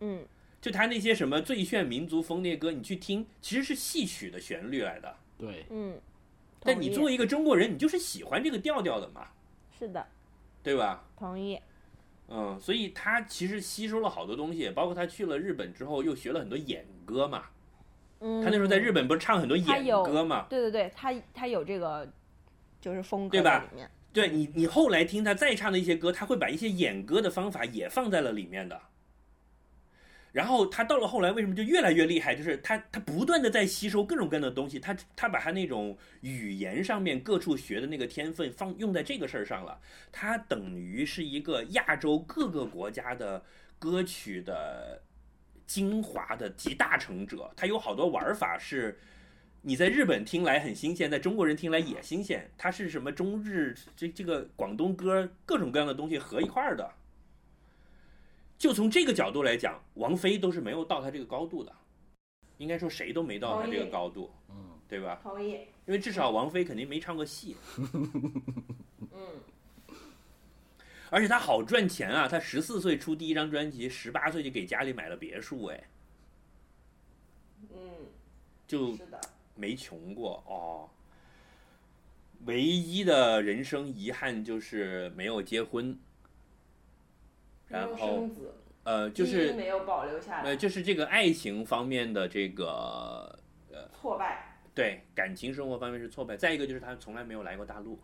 [0.00, 0.24] 嗯，
[0.62, 5.16] 就他那些什么最炫民族风那歌，你去听，其实是戏曲的旋律来的。
[5.36, 6.00] 对，嗯，
[6.60, 9.26] 但你作为一个中国人，你就是喜欢这个调调的嘛，
[9.76, 10.06] 是的，
[10.62, 11.04] 对吧？
[11.18, 11.60] 同意。
[12.28, 17.46] 嗯，所以他其实吸收了好多东西，包括他去了日本之后，又学了很多演歌嘛。
[18.20, 20.46] 嗯，他那时候在日本不是唱很多演歌嘛？
[20.48, 22.08] 对对对，他他有这个
[22.80, 23.90] 就是风格对吧在里面。
[24.12, 28.80] 对你，你后来听他再唱的一些歌，他会把一些演歌的方法也放在了里面的。
[30.32, 32.34] 然后他到了后来，为什么就越来越厉害？
[32.34, 39.78] 就是他他不断的在吸收各种各样的东西，他他把他那种语言上面各处学的那个天分放用在这个事儿上了。
[40.10, 43.44] 他等于是一个亚洲各个国家的
[43.78, 45.00] 歌曲的
[45.66, 47.50] 精华的集大成者。
[47.54, 48.98] 他有好多玩法是。
[49.64, 52.50] 你在日本听来很新鲜，在中国人听来也新鲜。
[52.58, 56.92] 他是什么中日这这个广东歌各种各样的东西合一块儿的。
[58.62, 61.72] 就从这个角度来讲，王菲都是没有到他这个高度的，
[62.58, 64.54] 应该说谁都没到他这个高度，嗯，
[64.88, 65.18] 对吧？
[65.20, 65.54] 同意。
[65.84, 67.56] 因为至少王菲肯定没唱过戏，
[69.10, 69.18] 嗯，
[71.10, 72.28] 而且她好赚钱啊！
[72.28, 75.84] 她十四岁出第一张专辑，十八岁就给家里买了别墅，哎，
[77.62, 77.76] 嗯，
[78.68, 79.20] 就是的。
[79.56, 80.88] 没穷过哦。
[82.46, 85.98] 唯一的人生遗憾就是没有结婚，
[87.72, 88.28] 然后，
[88.84, 93.38] 呃，就是没有保留下呃，就是这个爱情方面的这个
[93.72, 94.58] 呃挫败。
[94.74, 96.36] 对感情生活方面是挫败。
[96.36, 98.00] 再一个就是他从来没有来过大陆，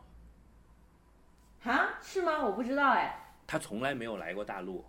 [1.65, 1.99] 啊？
[2.03, 2.45] 是吗？
[2.45, 3.25] 我不知道哎。
[3.47, 4.85] 他从来没有来过大陆，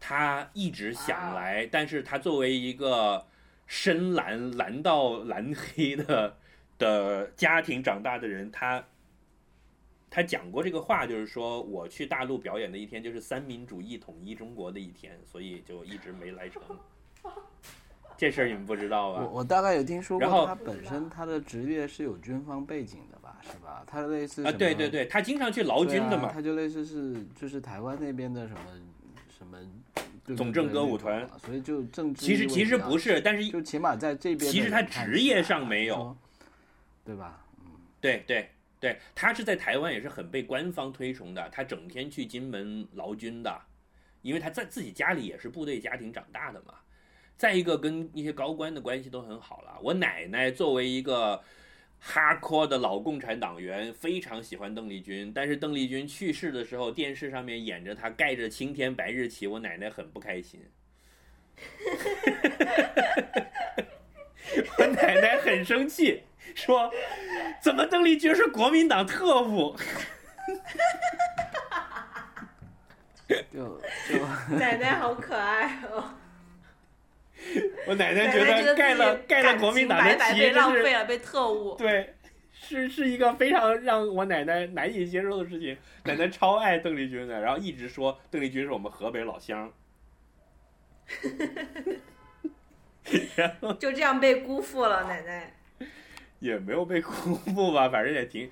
[0.00, 3.24] 他一直想啊来，但是他作为一个
[3.66, 6.36] 深蓝蓝到蓝黑的
[6.76, 8.84] 的家庭长大的人，他
[10.10, 16.60] 他讲过这个话，就是说我去大陆表演的一天就是三民主义统一中国的一天，所以就一直没来成。
[18.18, 19.22] 这事儿你们不知道我吧？
[19.22, 23.82] 我我大概有听说过然后，他本身他的职业是有军方背景的吧，是吧？
[23.86, 26.28] 他类似啊，对对对，他经常去劳军的嘛。
[26.28, 28.60] 啊他就类似是就是台湾那边的什么
[29.38, 29.56] 什么
[29.94, 36.14] 对对总政歌舞团所以就政治其实其实不是，但是就起码在这边其实他职业上没有
[37.04, 37.42] 对吧？
[37.64, 37.70] 嗯
[38.02, 38.50] 对对
[38.80, 43.60] 对，他是在台湾也是很被官方推崇的，他整天去金门劳军的，
[44.22, 46.74] 因为他在自己家里也是部队家庭长大的嘛。
[47.36, 49.78] 再一个跟一些高官的关系都很好了。
[49.82, 51.42] 我奶奶作为一个
[52.02, 60.60] hardcore 的老共产党员，非常喜欢邓丽君，但是邓丽君去世的时候，电视上面演着她盖着青天白日旗，我奶奶很不开心。
[64.78, 66.22] 我奶奶很生气，
[66.54, 66.92] 说
[67.62, 69.76] ：“怎么邓丽君是国民党特务？”
[73.28, 73.36] 就
[74.08, 74.18] 就
[74.56, 76.14] 奶奶好可爱哦。
[77.86, 81.76] 我奶奶奶觉得盖了盖了国民党的旗，被浪费了，被特务。
[81.76, 82.14] 对，
[82.52, 85.76] 是是一个非常让我奶奶难以接受的事情。
[86.04, 89.72] 奶奶超爱邓丽君的，然后一直说邓丽君是我们河北老乡。
[93.36, 95.54] 然后就这样被辜负了，奶奶。
[96.40, 98.50] 也没有被辜负吧，反正也挺。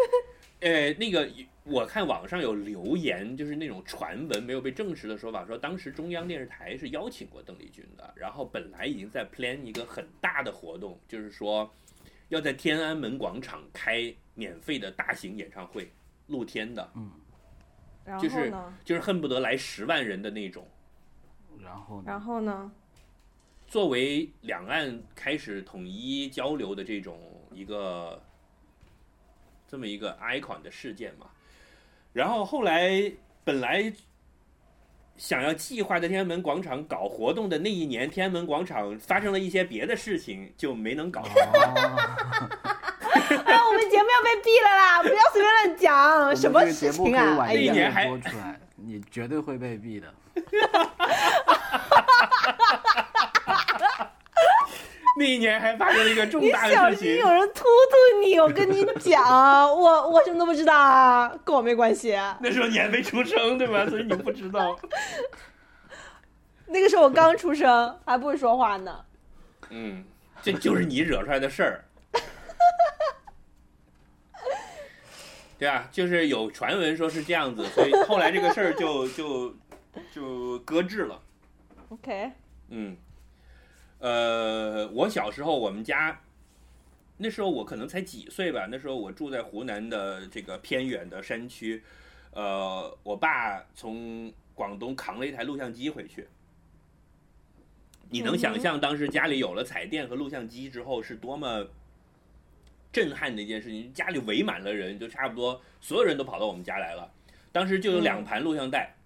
[0.60, 1.28] 呃，那个
[1.64, 11.68] 我看网上有留言，就是那种传闻没有被证实的说法，说当时中央电视台是邀请过邓丽君的，然后本来已经在 plan 一个很大的活动，就是说
[12.28, 15.90] 要在天安门广场开免费的大型演唱会，
[16.26, 16.92] 露天的，
[18.04, 18.78] 然就是后呢？
[18.84, 20.68] 就是恨不得来十万人的那种。
[21.58, 22.70] 然后呢然后呢？
[23.70, 27.16] 作为两岸开始统一交流的这种
[27.52, 28.20] 一个
[29.68, 31.26] 这么一个 icon 的事件嘛，
[32.12, 33.00] 然后后来
[33.44, 33.92] 本来
[35.16, 41.20] 想要计划在天安门广场搞活动的那一年，天安门广场发生了一些别的事情，就没能搞。
[41.20, 41.26] 哦，
[43.46, 45.00] 哎，我们节目要被毙了啦！
[45.06, 47.22] 不要随便乱讲，什么事情啊？
[47.22, 50.12] 哎晚一呀，点那一年还播出来，你绝对会被毙的。
[55.20, 58.40] 那一年还发生了一个重大的事情有，人突突你！
[58.40, 59.22] 我跟你讲，
[59.70, 62.18] 我我什么都不知道啊，跟我没关系。
[62.40, 63.84] 那时候你还没出生对吧？
[63.86, 64.74] 所以你不知道。
[66.64, 69.04] 那个时候我刚出生，还不会说话呢。
[69.68, 70.02] 嗯，
[70.40, 71.84] 这就是你惹出来的事儿。
[75.58, 79.54] 对啊，就是有传闻说是这样子，所以后来这个事儿就就
[80.14, 81.20] 就搁置了。
[81.90, 82.32] OK，
[82.70, 82.96] 嗯，
[84.00, 86.20] 呃，我小时候我们家
[87.18, 91.82] 那时候我可能才几岁吧，那时候我住在湖南的这个偏远的山区，
[92.32, 96.26] 呃，我爸从广东扛了一台录像机回去。
[98.08, 101.64] 你能想象当时家里有了彩电和录像机之后是多么
[102.90, 103.92] 震撼的一件事情？
[103.92, 107.12] 家里围满了人，就差不多所有人都跑到我们家来了。
[107.52, 108.96] 当时就有两盘录像带，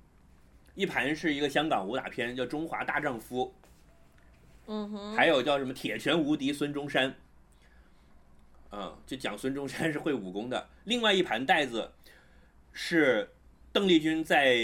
[0.75, 3.53] 一盘是一个香港武打片，叫《中华大丈夫》，
[4.67, 7.11] 嗯哼，还有叫什么《铁拳无敌孙中山》，
[8.73, 10.69] 嗯，就讲孙中山是会武功的。
[10.85, 11.93] 另外一盘带子
[12.73, 13.31] 是
[13.73, 14.57] 邓丽君在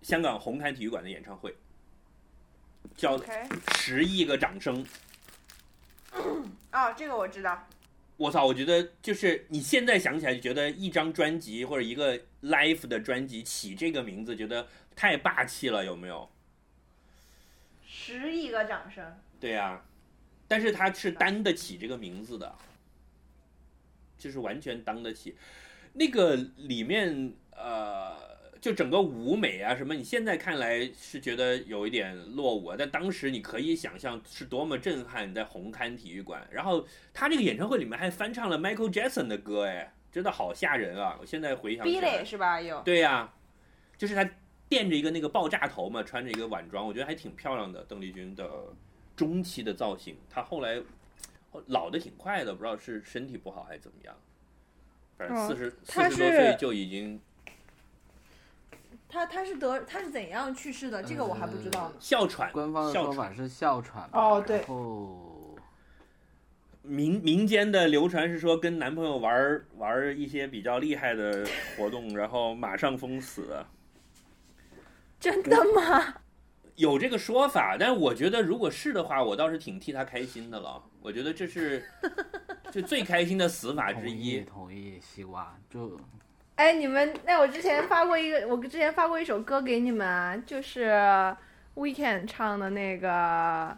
[0.00, 1.54] 香港红磡体育馆的演唱会，
[2.96, 3.18] 叫
[3.76, 4.84] 《十亿个掌声》。
[6.72, 7.66] 哦，这个我知道。
[8.18, 8.46] 我操！
[8.46, 16.28] 我觉得就是你现在想起来就觉得一张专辑或者一个 live 的专辑起这个名字，觉得太霸气了，有没有？
[18.04, 19.04] 十亿个掌声。
[19.38, 19.80] 对呀、
[20.48, 22.52] 但是他是担得起这个名字的，
[24.18, 25.36] 就是完全当得起。
[25.92, 28.14] 那个里面呃，
[28.60, 36.46] 就整个舞美啊什么，你现在看来是觉得有一点落伍啊，但当时你可以想象是多么震撼，在红磡体育馆。
[36.50, 41.18] 然后他这个演唱会里面还翻唱了 Michael Jackson 的歌，哎，真的好吓人啊！
[41.20, 42.60] 我现在回想起来 Billy 是吧？
[42.60, 42.80] 有。
[42.82, 43.32] 对呀、
[43.96, 44.28] 就是他
[44.72, 47.84] 垫着一个那个爆炸头嘛，穿着一个晚装，我觉得还挺漂亮的。
[47.84, 48.48] 邓丽君的
[49.14, 50.80] 中期的造型，她后来
[51.50, 54.14] 哦老的挺快的，不知道是身体不好还是怎么样。
[55.18, 57.20] 反正哦四十她四十多岁就已经
[59.10, 61.02] 他他是得他是怎样去世的？
[61.02, 61.96] 这个我还不知道呢。
[62.00, 63.14] 哮喘，官方的哮喘。
[63.14, 65.54] 说法是哮喘，哦对然后
[66.80, 71.46] 民民间的流传是说跟男朋友玩玩一些比较厉害的
[71.76, 73.62] 活动，然后马上封死。
[75.22, 76.14] 真的吗？
[76.74, 80.82] 有这个说法，但是我觉得如果是的话，我倒是挺替他开心的了。
[81.00, 81.84] 我觉得这是
[82.72, 84.40] 就最开心的死法之同意一。
[84.40, 85.96] 同意西瓜，就
[86.56, 90.90] 哎，你们，那我之前发过一个，我之前发过一首歌给你们啊，就是
[91.76, 93.76] Weekend 唱的那个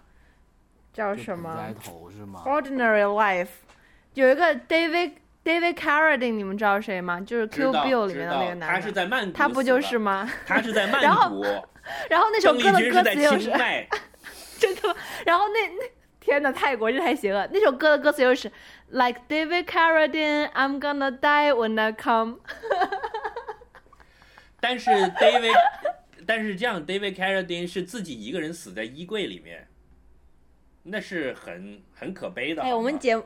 [0.94, 3.48] 叫什么不在头是吗？Ordinary Life，
[4.14, 5.12] 有一个 David
[5.44, 7.20] David Carradine，你们知道谁吗？
[7.20, 9.98] 就是 Q Bill 里面的那个男的，他是在曼谷，他不就是？
[9.98, 10.30] 吗？
[10.46, 11.44] 他是在曼然后谷，
[12.08, 13.50] 然后那首歌的歌君是在词又是。
[14.58, 14.94] 真的吗？
[15.26, 15.84] 然后那那
[16.18, 17.46] 天呐，泰国这太邪恶！
[17.52, 18.50] 那首歌的歌词又是
[18.88, 22.38] Like David Carradine, I'm gonna die when I come。
[24.60, 25.52] 但是 David，
[26.26, 29.68] 但是这样，David Carradine 是自己一个人死在衣柜里面，
[30.84, 32.62] 那是很很可悲的。
[32.62, 33.20] 哎，我们节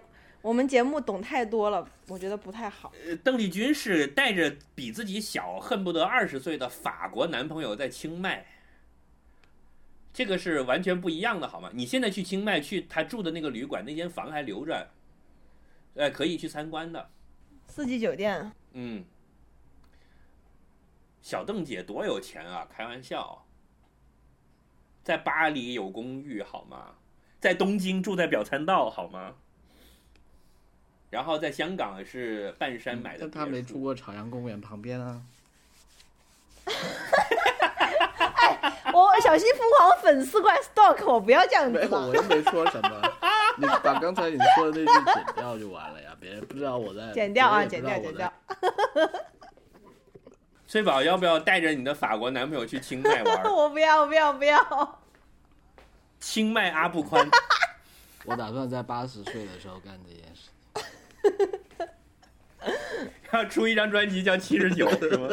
[0.48, 2.90] 我们节目懂太多了，我觉得不太好。
[3.06, 8.46] 呃邓丽君是带着比自己小恨不得二十岁的法国男朋友在清迈，
[10.10, 11.68] 这个是完全不一样的，好吗？
[11.74, 14.88] 你现在去清迈去他住的那个旅馆，那间房还留着，
[15.92, 17.10] 呃，可以去参观的。
[17.66, 19.04] 四季酒店，嗯，
[21.20, 22.66] 小邓姐多有钱啊！
[22.74, 23.44] 开玩笑，
[25.02, 26.94] 在巴黎有公寓好吗？
[27.38, 29.34] 在东京住在表参道好吗？
[31.10, 35.22] 然后在香港是半山买的他没住过朝阳公园旁边啊。
[38.92, 42.14] 我小心疯狂粉丝过来 stalk 我，不要这样没有，子吧我。
[42.14, 43.12] 又没说什么。
[43.56, 47.10] 你把刚才你说的那句剪掉就完了呀，别人不知道我在。
[47.12, 48.32] 剪掉啊，别剪掉，剪掉。。
[50.66, 54.98] 翠宝要不要带着你的法国男朋友去清迈玩我不要，不要，不要。
[56.20, 57.26] 清迈阿布宽，
[58.26, 60.50] 我打算在八十岁的时候干这件事。
[63.32, 65.28] 要出一张专辑叫《七十九》是吗？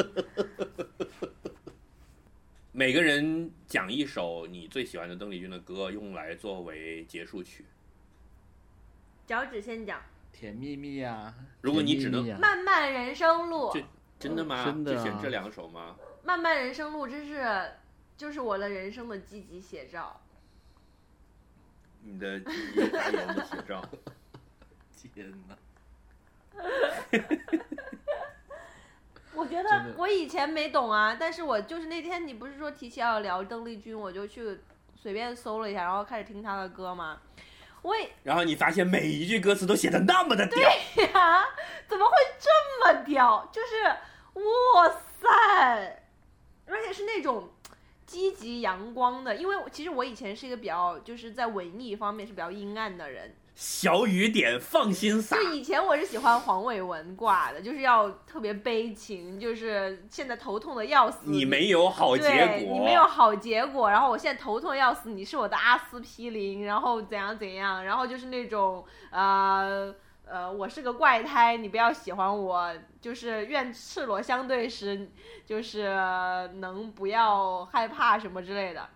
[2.72, 7.66] 每个人讲一首你最喜欢的邓丽君的歌，用来作为结束曲。
[9.26, 10.02] 脚趾先讲，
[10.34, 11.34] 甜蜜蜜啊！
[11.62, 13.82] 如果你只能漫漫人生路就
[14.20, 14.66] 真的吗？
[14.66, 15.96] 真的啊就选这两首吗？
[16.24, 17.72] 漫漫人生路，真是
[18.18, 20.20] 就是我的人生的积极写照。
[22.04, 23.84] 你的积极发言的写照。
[25.14, 25.56] 天哪！
[29.36, 34.60] 我觉得我以前没懂啊，但是我就是那天你不是说提起要聊邓丽君，我就去
[34.96, 37.20] 随便搜了一下，然后开始听她的歌嘛。
[37.82, 41.46] 我也然后你发现每一句歌词都写的那么的屌，呀，
[41.88, 42.50] 怎么会这
[42.84, 43.48] 么屌？
[43.52, 46.02] 就是哇塞，
[46.66, 47.52] 而且是那种
[48.08, 61.20] 积极阳光的，因为其实我以前是一个比较就是在文艺方面是比较阴暗的人，小雨点放心洒就，以前我是喜欢黄伟文挂的，就是要特别悲情，就是现在头痛的要死。
[61.24, 69.96] 你没有好结果，你没有好结果，然后我现在头痛要死，你是我的阿司匹林，然后怎样怎样，然后就是那种呃
[70.26, 75.10] 呃，我是个怪胎，你不要喜欢我，就是愿赤裸相对时，
[75.46, 75.96] 就是
[76.56, 78.90] 能不要害怕什么之类的。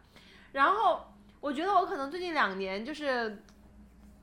[0.51, 1.05] 然后
[1.39, 3.41] 我觉得我可能最近两年就是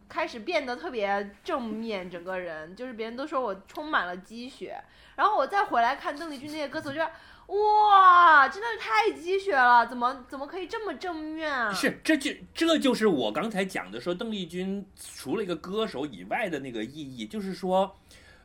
[0.09, 4.80] 开始变得特别正面，整个人就是别人都说我充满了积雪，
[5.16, 7.11] 然后我再回来看邓丽君那些歌词，我觉得
[7.54, 11.72] 哇，真的是太积雪了，怎么怎么可以这么正面啊？
[11.72, 17.96] 是，这就这就是我刚才讲的，说邓丽君除了一个歌手以外的那个意义，就是说，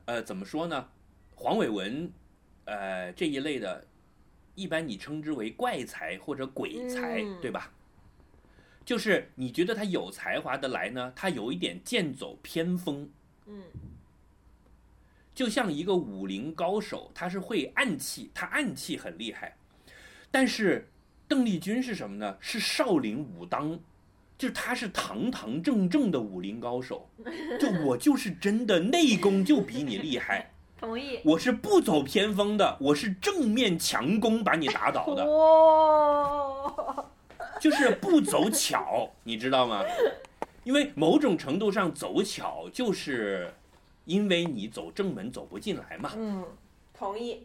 [0.06, 0.88] 呃，怎么说呢？
[1.36, 2.12] 黄伟文，
[2.66, 3.84] 呃，这一类的，
[4.54, 7.72] 一般你称之为怪才或者鬼才，嗯对吧？
[8.86, 13.10] 就是你觉得他有才华的来呢，他有一点剑走偏锋，
[13.46, 13.64] 嗯
[15.34, 19.56] 就像一个武林高手，他是会暗器，他暗器很厉害。
[20.30, 20.90] 但是
[21.28, 22.38] 邓丽君是什么呢？
[22.40, 23.80] 是少林武当，
[24.38, 27.10] 就是他是堂堂正正的武林高手。
[27.60, 31.20] 就我就是真的内功就比你厉害，同意。
[31.24, 37.06] 我是不走偏锋的，我是正面强攻把你打倒的，哇，
[37.62, 39.86] 就是不走巧，你知道吗？
[40.64, 43.54] 因为某种程度上走巧，就是
[44.06, 46.12] 因为你走正门走不进来嘛。
[46.18, 46.44] 嗯，
[46.92, 47.44] 同意。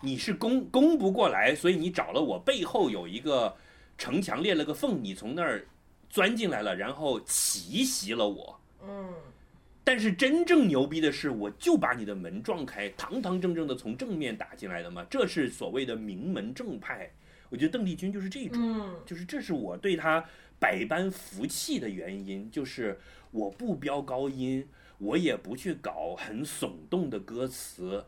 [0.00, 3.54] 你是攻攻不过来，所以你找了我背后有一个
[3.98, 5.66] 城墙裂了个缝，你从那儿
[6.08, 8.58] 钻进来了，然后奇袭了我。
[8.82, 9.12] 嗯
[9.86, 17.10] 但是真正牛逼的是，我就把你的门撞开，堂堂正正的从正面打进来的嘛，这是所谓的名门正派。
[17.54, 20.24] 我觉得邓丽君就是这种，嗯就是这是我对她
[20.58, 22.98] 百般服气的原因，就是
[23.30, 28.06] 我不飙高音，我也不去搞很耸动的歌词，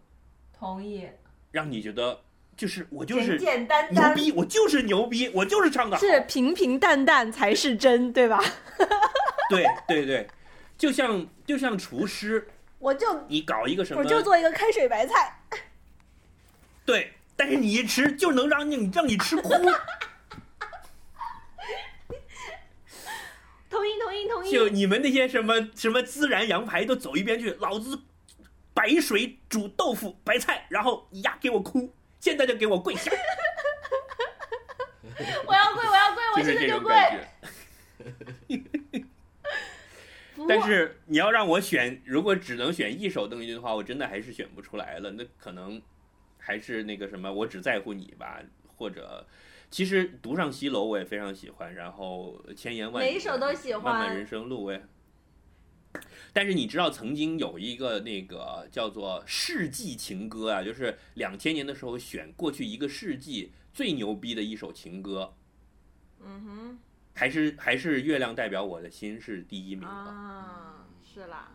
[0.52, 1.06] 同意。
[1.52, 2.22] 让你觉得
[2.56, 5.96] 就是我就是简简单单牛逼，我就是牛逼，我就是唱的。
[5.96, 8.42] 是平平淡淡才是真，对吧？
[9.48, 10.26] 对对对，
[10.76, 12.48] 就像就像厨师，
[12.80, 15.38] 我就你搞一个什么，我就做一个开水白菜。
[16.84, 19.50] 对，但是你一吃就能让你让你吃哭。
[23.68, 24.50] 同意同意同意。
[24.50, 28.00] 就你们那些什么什么孜然羊排都走一边去，老子
[28.72, 33.10] 白水煮豆腐白菜，然后呀给我哭，现在就给我跪下，
[35.46, 36.88] 我要跪，我要跪，我就是这现在就跪。
[36.94, 37.28] 种感觉。
[40.48, 45.10] 但是你要让我选，如果只能选一首邓丽君的话，我真的还是选不出来了。
[45.12, 45.80] 那可能
[46.46, 48.40] 还是那个什么，我只在乎你吧，
[48.76, 49.26] 或者。
[49.68, 54.80] 其实《独上西楼》我也非常喜欢，然后《千言万语》每一首都喜欢漫漫人生路》我也。
[56.32, 65.34] 但是你知道，曾经有一个那个叫做世纪情歌啊，就是两千年的时候选过去一个世纪最牛逼的一首情歌，
[66.20, 66.78] 嗯哼
[67.14, 69.88] 还是还是《月亮代表我的心》是第一名的。
[69.88, 71.50] 啊，是啦。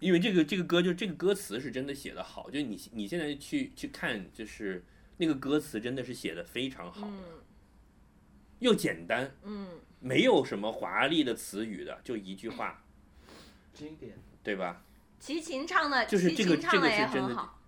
[0.00, 4.84] 因为这个这个歌就这个歌词是真的写的好，就你你现在去去看，就是
[5.18, 7.22] 那个歌词真的是写的非常好，嗯
[8.58, 9.68] 又简单，嗯，
[10.00, 12.82] 没有什么华丽的词语的，就一句话，
[13.72, 14.18] 经典。
[14.42, 14.82] 对吧？
[15.18, 17.60] 齐秦唱的，齐就是这个秦唱的也这个是真的很好。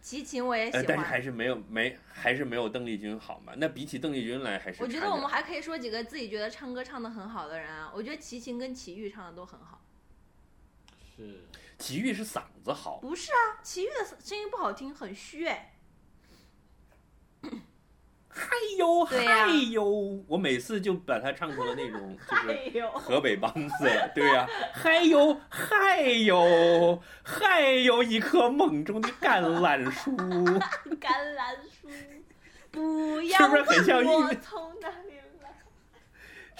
[0.00, 1.02] 齐秦我也喜呃，但是。
[1.04, 3.52] 还是没有没还是没有邓丽君好嘛。
[3.56, 7.90] 那比起邓丽君来，还是我觉得我们还可以说几个自己觉得唱歌唱的很好的人啊。
[7.92, 9.84] 我觉得齐秦跟齐豫唱的都很好。
[11.28, 11.40] 是。
[11.78, 15.68] 齐豫是嗓子好，不是啊，齐豫的声音不好听，很虚哎。
[18.34, 18.48] 嗨
[18.78, 19.46] 呦对呀。
[19.46, 19.84] 嗨呦，
[20.26, 22.36] 我每次就把它唱成了那种 就
[22.80, 30.12] 是，河北梆子，对呀、 嗨呦嗨呦嗨呦，一棵梦中的橄榄树，
[30.96, 31.88] 橄榄树，
[32.70, 35.11] 不是要不是很像问我豫从哪里来。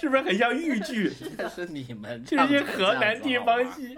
[0.03, 1.09] 是不是很像豫剧？
[1.37, 3.95] 这是你们这唱的些河南地方戏，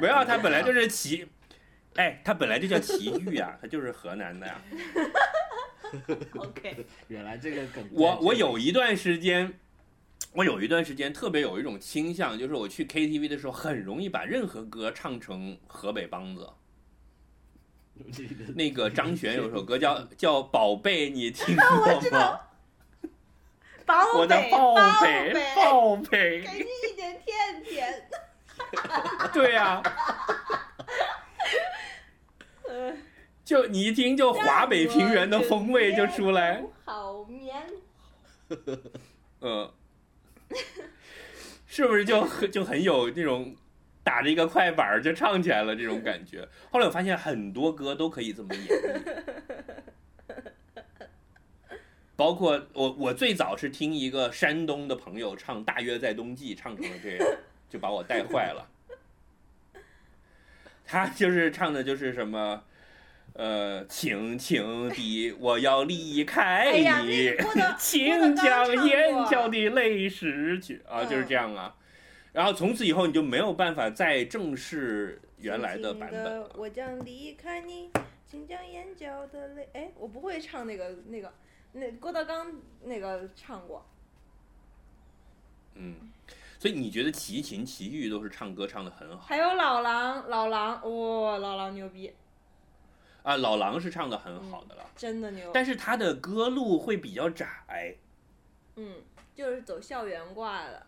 [0.00, 1.24] 不要，他本来就是齐，
[1.94, 4.60] 哎，他本来就叫齐豫啊， 他就是河南的呀。
[6.36, 9.54] OK， 原来这个梗我我有一段时间，
[10.32, 16.50] 我有一段时间特别有一种倾向，就是我去 KTV 的时候，很容易把任何歌唱成河北梆子。
[18.56, 22.40] 那个张悬有首歌叫叫《宝贝》，你听过吗？
[23.86, 28.08] 宝我的贝，宝贝贝，，宝贝，给你一点甜甜。
[29.32, 29.82] 对呀、
[33.44, 37.64] 就你一听就华北平原的风味就出来，好眠。
[39.40, 39.70] 嗯，
[41.66, 43.54] 是不是就很就很有那种
[44.02, 46.48] 打着一个快板儿就唱起来了这种感觉？
[46.70, 48.72] 后来我发现很多歌都可以这么演绎，
[52.16, 57.38] 包括我我最早是听一个山东的朋友唱《大约在冬季》，唱成了这样，
[57.68, 58.66] 就把我带坏了。
[60.84, 62.64] 他就是唱的就是什么。
[63.38, 67.34] 呃，轻轻地，我要离开你
[67.78, 71.76] 请将眼角的泪拭去啊，嗯就是这样啊。
[72.32, 76.50] 然后从此以后，你就没有办法再正视原来的版本了。
[76.56, 77.90] 我将离开你，
[78.26, 79.68] 请将眼角的泪。
[79.74, 81.30] 哎，我不会唱那个那个，
[81.76, 82.52] 那郭德纲
[82.82, 83.84] 那个唱过。
[85.74, 85.94] 嗯，
[86.58, 92.14] 所以你觉得齐秦、齐豫都是唱歌唱的很好还有老狼，老狼，哇、老狼牛逼，
[93.22, 93.36] 啊？
[93.36, 95.50] 老狼是唱的很好的了，真的牛。
[95.52, 97.96] 但是他的歌路会比较窄。
[98.76, 99.02] 嗯，
[99.34, 100.86] 就是走校园挂的。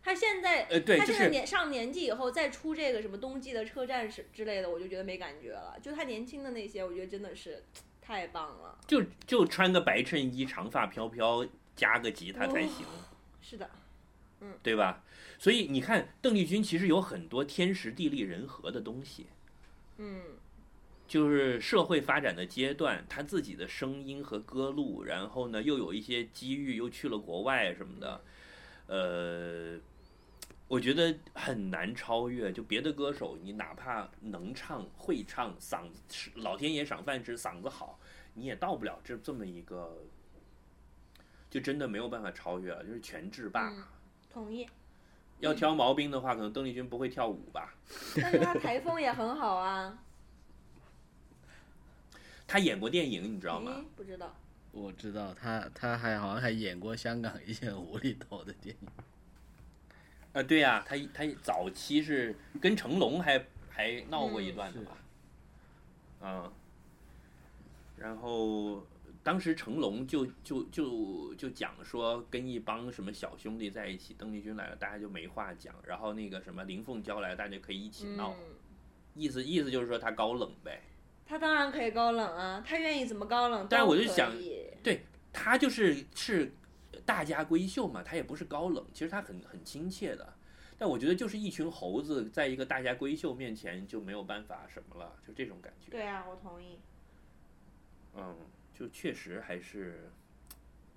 [0.00, 5.76] 他现在，呃对他现在就是年上年纪以后再出这个什么冬季的车站是之类的，我就觉得没感觉了。
[5.82, 7.64] 就他年轻的那些，我觉得真的是
[8.08, 8.78] 太棒了。
[8.86, 11.46] 就就穿个白衬衣，长发飘飘，
[11.76, 12.86] 加个吉他才行。
[13.42, 13.68] 是的，
[14.40, 15.04] 嗯对吧？
[15.38, 19.26] 所以你看，邓丽君其实有很多天时地利人和的东西，
[19.98, 20.22] 嗯，
[21.06, 28.20] 就是社会发展的阶段，她自己的声音和歌路，然后呢又有一些机遇，又去了国外什么的，
[28.86, 29.78] 呃，
[30.68, 32.52] 我觉得很难超越。
[32.52, 37.98] 就别的歌手，你哪怕能唱会唱，嗓子老天爷赏饭吃，嗓子好，
[38.34, 39.98] 你也到不了这这么一个，
[41.50, 43.70] 就真的没有办法超越了，就是全制霸。
[43.70, 43.82] 嗯
[44.30, 44.68] 同意。
[45.40, 47.74] 要挑毛病的话，可能邓丽君不会跳舞吧？
[48.20, 49.98] 但是他台风也很好啊。
[52.46, 53.76] 她演过电影，你知道吗？
[53.78, 54.34] 咦，不知道。
[54.70, 58.88] 我知道他，他还好像还演过香港一些无厘头的电影。
[60.38, 64.96] 啊，对呀、他他早期是跟成龙还还闹过一嗯段的吧？
[66.20, 66.52] 嗯，
[67.96, 68.86] 然后
[69.24, 75.74] 当时成龙就就就就讲说，跟一帮什么小兄弟在一起，邓丽君来了，大家就没话讲。
[75.84, 78.32] 然后那个什么林凤娇来了，大家可以一起闹。
[78.38, 78.54] 嗯，
[79.14, 80.80] 意思意思就是说他高冷呗。
[81.26, 83.66] 他当然可以高冷啊，他愿意怎么高冷。
[83.68, 84.32] 但是我就想
[84.84, 86.52] 对他就是是
[87.08, 90.34] 大家闺秀嘛，他也不是高冷，其实他很很亲切的。
[90.76, 95.90] 但我觉得就是一群猴子在一个大家闺秀面前就没有办法什么了，就这种感觉。
[95.90, 96.78] 对啊，我同意。
[98.14, 98.36] 嗯，
[98.74, 100.10] 就确实还是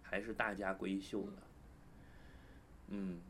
[0.03, 1.37] 还是大家闺秀的。
[2.89, 3.21] 嗯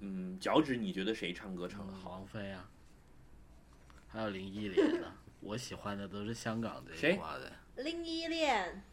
[0.00, 2.10] 嗯，脚趾，你觉得谁唱歌唱的好？
[2.10, 2.68] 王菲啊，
[4.08, 5.10] 还有林忆莲呢。
[5.40, 7.50] 我喜欢的都是香港这谁一挂的。
[7.76, 8.84] 林忆莲，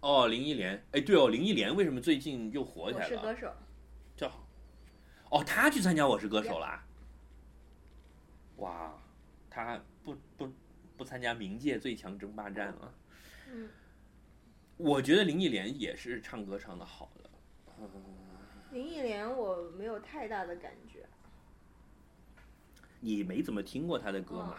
[0.00, 0.82] 哦，林忆莲。
[0.92, 3.08] 哎，对哦，林忆莲为什么最近又火起来了？
[3.08, 3.52] 是歌手。
[4.16, 4.30] 叫
[5.30, 6.84] 哦，她去参加《我是歌手》啦。
[8.56, 8.92] 哇，
[9.50, 10.52] 她不不
[10.96, 12.94] 不参加冥界最强争霸战了。
[13.50, 13.68] 嗯，
[14.76, 17.30] 我觉得林忆莲也是唱歌唱的好的。
[18.70, 21.06] 林忆莲我没有太大的感觉。
[23.00, 24.58] 你没怎么听过她的歌吗？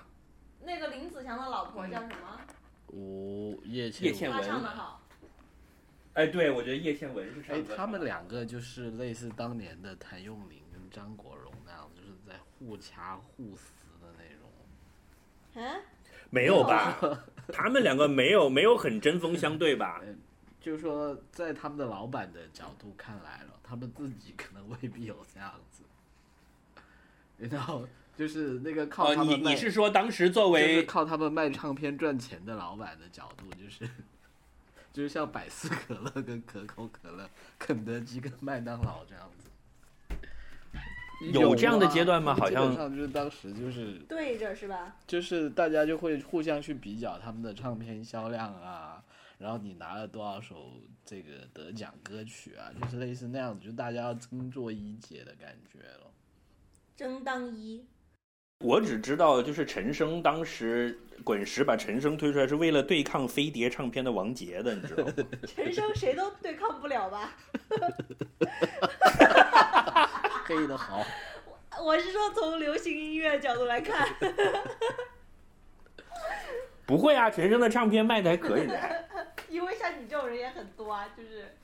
[0.62, 2.42] 那个林子祥的老婆叫什么？
[2.88, 5.02] 吴叶倩文叶倩文唱的好。
[6.14, 14.50] 哎，对，我觉得叶倩文是唱哎，他们两个就是类似当年的谭咏麟跟张国荣那样，就是在互掐互撕的那种。
[15.56, 15.82] 嗯，
[16.30, 16.98] 没有吧？
[17.54, 20.02] 他们两个没有没有很针锋相对吧？
[20.60, 25.84] 就是说，在他们的老板的角度看来了，他们自己可能未必有这样子。
[27.38, 27.88] 然后
[28.18, 33.90] 就是那个靠哦，你他们卖你是说当时作就是为靠他们卖唱片赚钱的老板的角度，就是
[35.00, 39.50] 就是像百事可乐跟可口可乐、肯德基跟麦当劳这样子。
[41.32, 44.98] 有这样的啊阶段吗好像上就是当时就是对着是吧？
[45.08, 49.02] 就是大家就会互相去比较他们的唱片销量啊，
[49.38, 50.74] 然后你拿了多少首
[51.06, 56.12] 这个得奖歌曲啊，就是类似那样子，就大家要争做一姐的感觉了。
[56.98, 57.86] 争当一。
[58.60, 65.14] 我只知道，就是陈升当时滚石把陈升推出来是为了对抗飞碟唱片的王杰的，你知道吗？
[65.48, 67.34] 陈升谁都对抗不了吧？
[70.44, 71.06] 黑的好，
[71.82, 74.06] 我是说从流行音乐角度来看，
[76.86, 78.78] 不会啊，陈升的唱片卖的还可以的。
[79.48, 81.56] 因为像你这种人也很多啊，就是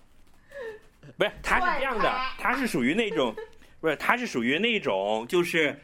[1.18, 2.10] 不是，他是这样的，
[2.40, 3.36] 他是属于那种，
[3.82, 5.78] 不是，他是属于那种，就是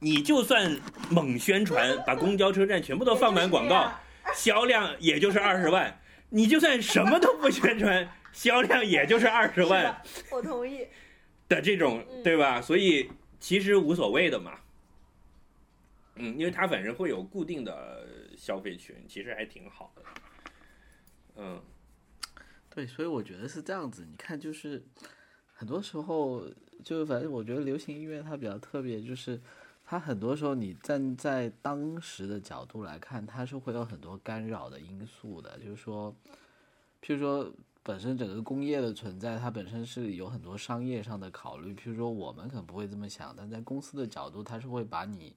[0.00, 0.78] 你就算
[1.10, 3.92] 猛宣传，把公交车站全部都放满广告，
[4.34, 6.00] 销量也就是二十万。
[6.28, 10.86] 你就算什么都不宣传，销量也就是二十万我同意。
[11.48, 12.60] 的这种，对吧？
[12.60, 13.08] 所以
[13.38, 14.58] 其实无所谓的嘛。
[16.16, 18.06] 嗯，因为它反正会有固定的
[18.36, 20.02] 消费群，其实还挺好的。
[21.36, 21.62] 嗯，
[22.74, 24.04] 对，所以我觉得是这样子。
[24.04, 24.82] 你看，就是
[25.54, 26.42] 很多时候，
[26.82, 29.40] 就反正我觉得流行音乐它比较特别，就是
[29.86, 35.56] 它很多时候你站在当时的角度来看，它是会有很多干扰的因素的。
[35.58, 36.12] 就是说，
[37.00, 37.48] 譬如说，
[37.82, 41.72] 本身整个工业的存在，它本身是有很多商业上的考虑。
[41.72, 45.32] 譬如说，我们可能不会这么想，但在公司的角度，它是会把你。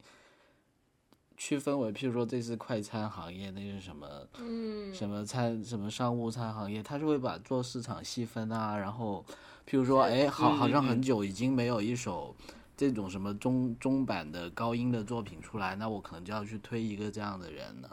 [1.42, 4.28] 区分为，譬如说这是快餐行业，那是什么？
[4.40, 8.76] 嗯，什么餐什么商务餐行业，它是会把做市场细分啊。
[8.76, 9.24] 然后，
[9.66, 12.36] 譬如说，哎，好，好像很久已经没有一首
[12.80, 17.90] 这种什么中中版的高音的作品出来，那我可能就要去推一个这样的人呢，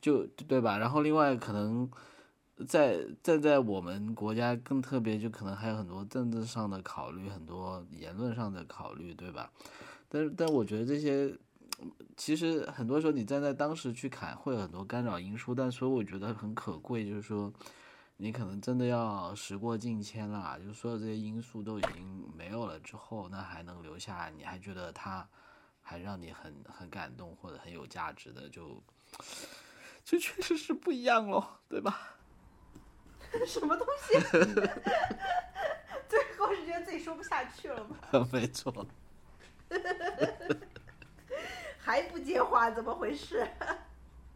[0.00, 0.76] 就对吧？
[0.76, 1.88] 然后另外可能
[2.66, 9.52] 在站在我们国家更特别，就可能还有很多政治上的考虑，很多言论上的考虑，对吧？
[10.08, 11.32] 但是但我觉得这些。
[12.16, 17.52] 其实很多时候你站在当时去看，会有很多干扰因素，但所以我觉得很可贵，就是说，
[18.20, 25.26] 你可能真的要时过境迁了，就是所有这些因素都已经没有了之后，那还能留下，你还觉得它
[25.80, 28.82] 还让你很很感动或者很有价值的，就
[30.04, 32.16] 就确实是不一样咯，对吧？
[33.46, 34.18] 什么东西？
[36.08, 37.96] 最后是觉得自己说不下去了吗？
[38.32, 38.84] 没错。
[41.78, 43.48] 还不接话，怎么回事？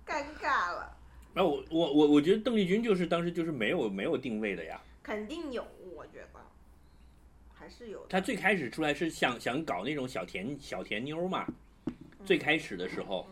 [0.06, 0.96] 尴尬了。
[1.34, 4.80] 那我我我我觉得邓丽君就是当时就是没有没有定位的呀。
[5.02, 6.40] 肯定有，我觉得
[7.52, 8.06] 还是有。
[8.08, 11.46] 她最开始出来是想想搞那种小甜小甜妞嘛，
[12.24, 13.26] 最开始的时候，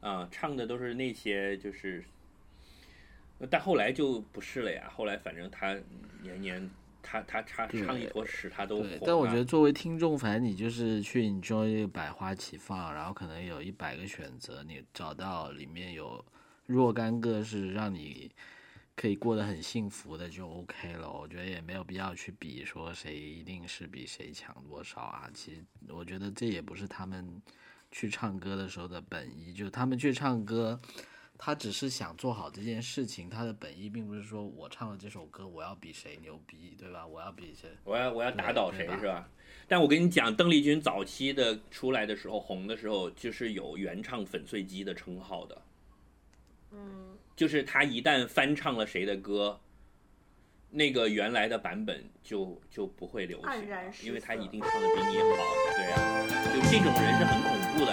[0.00, 2.04] 啊，唱的都是那些就是，
[3.50, 4.90] 但后来就不是了呀。
[4.94, 5.76] 后来反正她
[6.22, 6.70] 年年。
[7.06, 8.88] 他他唱唱一坨屎，他都火。
[9.04, 16.24] 但我觉得作为听众，反正你就是去 enjoy 百花齐放，然后可能有一百个选择，你找到里面有
[16.66, 18.30] 若干个是让你
[18.96, 21.10] 可以过得很幸福的，就 OK 了。
[21.10, 25.30] 我觉得也没有必要去比说谁一定是比谁强多少啊。
[25.34, 27.42] 其实我觉得这也不是他们
[27.90, 30.80] 去唱歌的时候的本意，就他们去唱歌。
[31.36, 37.04] 他只是想做好这件事情，他的本意并不是说我唱了这首歌，我要比谁牛逼，对吧？
[37.04, 39.28] 我要比谁，我要我要打倒谁，是吧？
[39.66, 45.60] 但我跟你讲，邓丽君早期的出来的时候，红的时候，就是有原唱粉碎机的称号的。
[46.74, 49.60] 嗯，就是他一旦翻唱了谁的歌，
[50.70, 55.36] 那个原来的版本就就不会流行，因为他一定唱的比你好，
[55.76, 57.92] 对啊，就这种人是很恐怖的，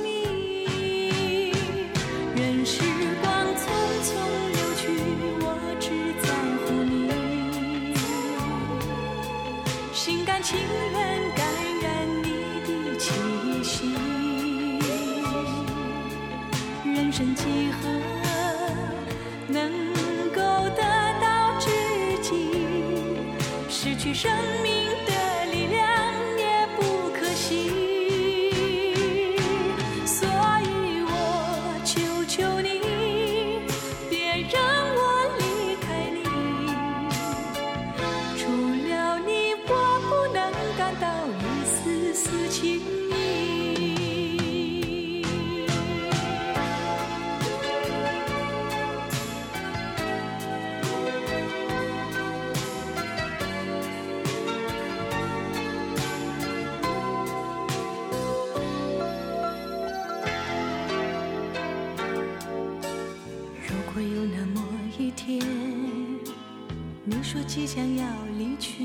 [67.53, 68.07] 即将要
[68.37, 68.81] 离去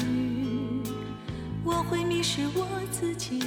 [1.65, 3.39] 我会迷失我自己。